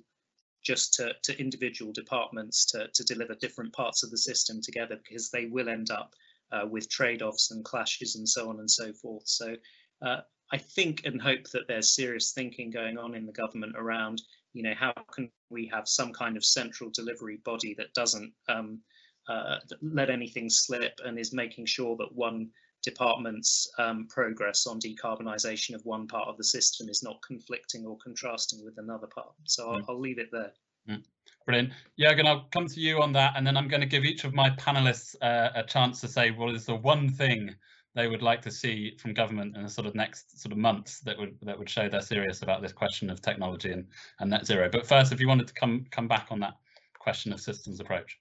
[0.63, 5.31] just to, to individual departments to, to deliver different parts of the system together because
[5.31, 6.15] they will end up
[6.53, 9.27] uh, with trade-offs and clashes and so on and so forth.
[9.27, 9.55] So
[10.03, 10.21] uh,
[10.53, 14.23] I think and hope that there's serious thinking going on in the government around
[14.53, 18.81] you know, how can we have some kind of central delivery body that doesn't um,
[19.29, 22.51] uh, let anything slip and is making sure that one
[22.83, 27.97] department's um, progress on decarbonisation of one part of the system is not conflicting or
[28.03, 29.33] contrasting with another part.
[29.45, 29.85] So I'll, mm.
[29.89, 30.53] I'll leave it there.
[30.89, 31.05] Mm.
[31.45, 31.73] Brilliant.
[31.99, 34.35] Jürgen, I'll come to you on that, and then I'm going to give each of
[34.35, 37.55] my panelists uh, a chance to say what is the one thing
[37.95, 41.01] they would like to see from government in the sort of next sort of months
[41.01, 43.87] that would that would show they're serious about this question of technology and,
[44.21, 44.69] and net zero.
[44.71, 46.55] But first, if you wanted to come come back on that
[46.99, 48.19] question of systems approach.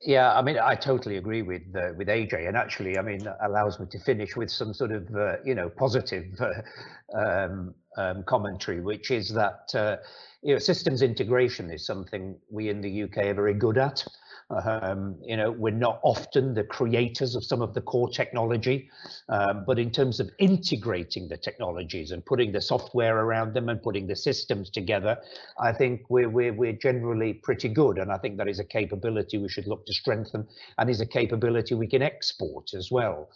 [0.00, 3.80] Yeah, I mean, I totally agree with uh, with AJ, and actually, I mean, allows
[3.80, 8.80] me to finish with some sort of uh, you know positive uh, um, um, commentary,
[8.80, 9.96] which is that uh,
[10.42, 14.04] you know systems integration is something we in the UK are very good at.
[14.50, 18.90] Um, you know, we're not often the creators of some of the core technology,
[19.30, 23.82] um, but in terms of integrating the technologies and putting the software around them and
[23.82, 25.16] putting the systems together,
[25.58, 27.98] I think we're, we're, we're generally pretty good.
[27.98, 30.46] And I think that is a capability we should look to strengthen
[30.78, 33.30] and is a capability we can export as well.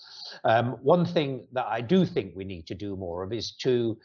[0.44, 3.96] Um, one thing that I do think we need to do more of is to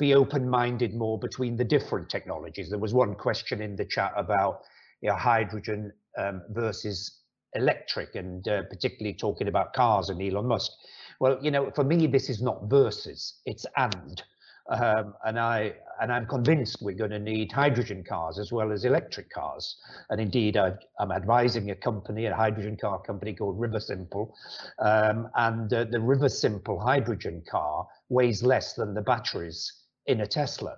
[0.00, 2.70] be open-minded more between the different technologies.
[2.70, 4.62] There was one question in the chat about
[5.02, 7.20] you know, hydrogen um, versus
[7.54, 10.72] electric and uh, particularly talking about cars and Elon Musk.
[11.20, 14.22] Well, you know, for me, this is not versus, it's and.
[14.70, 18.84] Um, and I and I'm convinced we're going to need hydrogen cars as well as
[18.84, 19.76] electric cars.
[20.10, 24.30] And indeed, i am advising a company, a hydrogen car company called Riversimple,
[24.78, 29.79] um, and uh, the Riversimple hydrogen car weighs less than the batteries
[30.10, 30.76] in a Tesla.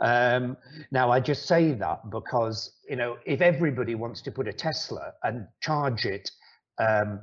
[0.00, 0.56] Um,
[0.90, 5.12] now, I just say that because, you know, if everybody wants to put a Tesla
[5.22, 6.30] and charge it
[6.78, 7.20] um,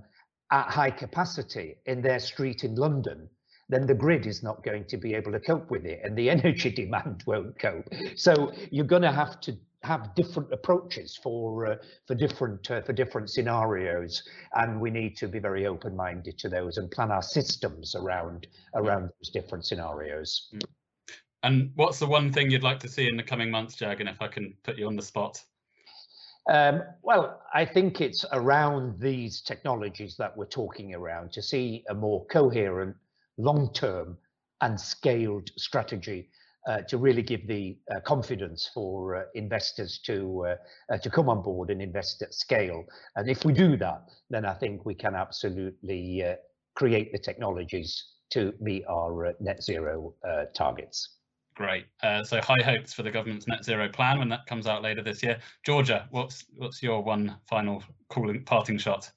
[0.51, 3.29] at high capacity in their street in London,
[3.69, 6.29] then the grid is not going to be able to cope with it and the
[6.38, 7.88] energy demand won't cope.
[8.15, 11.75] So you're going to have to have different approaches for uh,
[12.07, 14.23] for different uh, for different scenarios
[14.55, 19.03] and we need to be very open-minded to those and plan our systems around around
[19.03, 20.49] those different scenarios.
[20.53, 20.61] Mm.
[21.47, 24.21] And what's the one thing you'd like to see in the coming months, Jurgen, if
[24.21, 25.41] I can put you on the spot?
[26.49, 31.93] Um, well, I think it's around these technologies that we're talking around to see a
[31.93, 32.97] more coherent,
[33.37, 34.17] long-term
[34.59, 36.29] and scaled strategy
[36.67, 40.55] uh, to really give the uh, confidence for uh, investors to uh,
[40.93, 42.83] uh, to come on board and invest at scale.
[43.15, 46.35] And if we do that, then I think we can absolutely uh,
[46.75, 50.13] create the technologies to meet our net zero
[50.53, 51.16] targets.
[51.58, 51.88] Great.
[52.03, 55.01] Uh, so high hopes for the government's net zero plan when that comes out later
[55.01, 55.39] this year.
[55.66, 59.12] Georgia, what's what's your one final calling parting shot?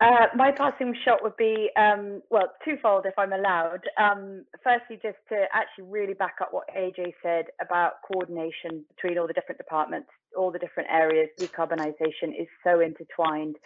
[0.00, 3.80] Uh, my passing shot would be, um, well, twofold if I'm allowed.
[3.98, 9.26] Um, firstly, just to actually really back up what AJ said about coordination between all
[9.26, 11.28] the different departments, all the different areas.
[11.38, 13.56] Decarbonisation is so intertwined,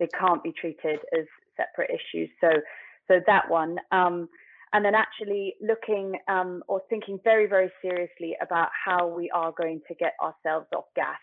[0.00, 1.26] they can't be treated as
[1.56, 2.28] separate issues.
[2.40, 2.48] So
[3.06, 3.76] so that one.
[3.92, 4.28] Um,
[4.72, 9.80] and then actually looking um, or thinking very, very seriously about how we are going
[9.88, 11.18] to get ourselves off gas.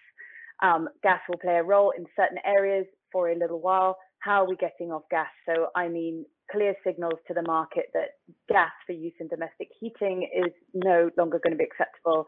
[0.64, 3.98] Um, gas will play a role in certain areas for a little while.
[4.20, 5.28] How are we getting off gas?
[5.48, 8.10] So, I mean, clear signals to the market that
[8.50, 12.26] gas for use in domestic heating is no longer going to be acceptable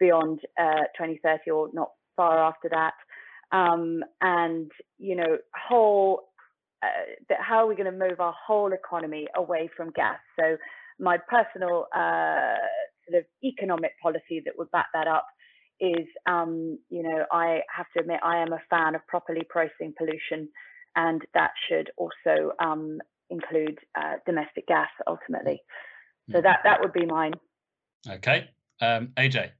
[0.00, 2.94] beyond uh, 2030 or not far after that.
[3.52, 5.38] Um, and, you know,
[5.68, 6.22] whole
[6.82, 10.18] uh, how are we going to move our whole economy away from gas?
[10.38, 10.56] So
[10.98, 12.56] my personal uh,
[13.08, 15.26] sort of economic policy that would back that up
[15.80, 19.92] is, um, you know, I have to admit I am a fan of properly pricing
[19.96, 20.48] pollution,
[20.94, 22.98] and that should also um,
[23.30, 25.62] include uh, domestic gas ultimately.
[26.32, 27.34] So that that would be mine.
[28.08, 28.48] Okay,
[28.80, 29.50] um, AJ.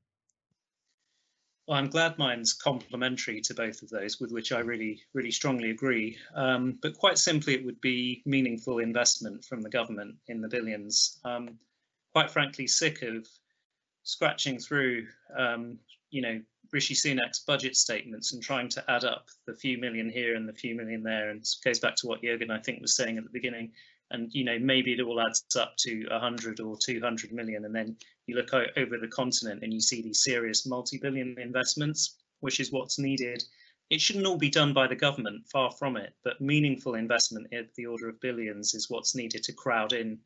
[1.66, 5.70] Well, I'm glad mine's complementary to both of those, with which I really, really strongly
[5.70, 6.16] agree.
[6.34, 11.18] Um, but quite simply, it would be meaningful investment from the government in the billions.
[11.24, 11.58] Um,
[12.12, 13.26] quite frankly, sick of
[14.04, 15.78] scratching through, um,
[16.10, 16.40] you know,
[16.72, 20.52] Rishi Sunak's budget statements and trying to add up the few million here and the
[20.52, 21.30] few million there.
[21.30, 23.72] And goes back to what Jürgen, I think, was saying at the beginning
[24.10, 27.96] and you know maybe it all adds up to 100 or 200 million and then
[28.26, 32.98] you look over the continent and you see these serious multi-billion investments which is what's
[32.98, 33.42] needed
[33.88, 37.72] it shouldn't all be done by the government far from it but meaningful investment at
[37.74, 40.18] the order of billions is what's needed to crowd in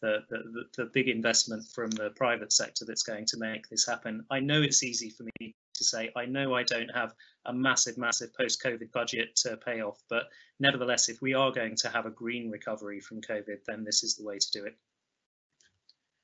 [0.00, 4.24] the, the, the big investment from the private sector that's going to make this happen
[4.30, 7.14] i know it's easy for me to say, I know I don't have
[7.46, 10.24] a massive, massive post-COVID budget to pay off, but
[10.60, 14.16] nevertheless, if we are going to have a green recovery from COVID, then this is
[14.16, 14.76] the way to do it.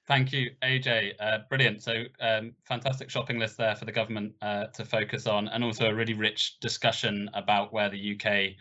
[0.06, 1.14] Thank you, AJ.
[1.18, 1.82] Uh, brilliant.
[1.82, 5.88] So um, fantastic shopping list there for the government uh, to focus on, and also
[5.88, 8.56] a really rich discussion about where the UK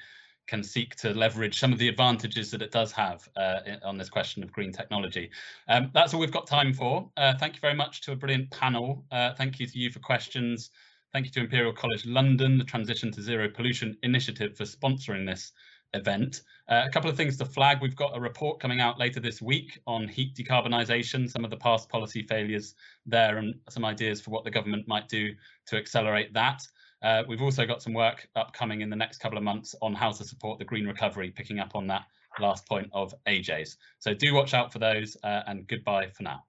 [0.48, 4.10] can seek to leverage some of the advantages that it does have uh, on this
[4.10, 5.30] question of green technology.
[5.68, 7.10] Um, that's all we've got time for.
[7.18, 9.06] Uh, thank you very much to a brilliant panel.
[9.12, 10.70] Uh, thank you to you for questions.
[11.12, 15.52] Thank you to Imperial College London, the Transition to Zero Pollution Initiative for sponsoring this
[15.94, 16.42] event.
[16.70, 17.80] Uh, a couple of things to flag.
[17.82, 21.58] We've got a report coming out later this week on heat decarbonisation, some of the
[21.58, 22.76] past policy failures
[23.06, 25.34] there and some ideas for what the government might do
[25.68, 26.66] to accelerate that.
[27.02, 30.12] Uh, we've also got some work upcoming in the next couple of months on how
[30.12, 32.04] to support the green recovery, picking up on that
[32.40, 33.78] last point of AJ's.
[34.00, 36.44] So do watch out for those uh, and goodbye for now.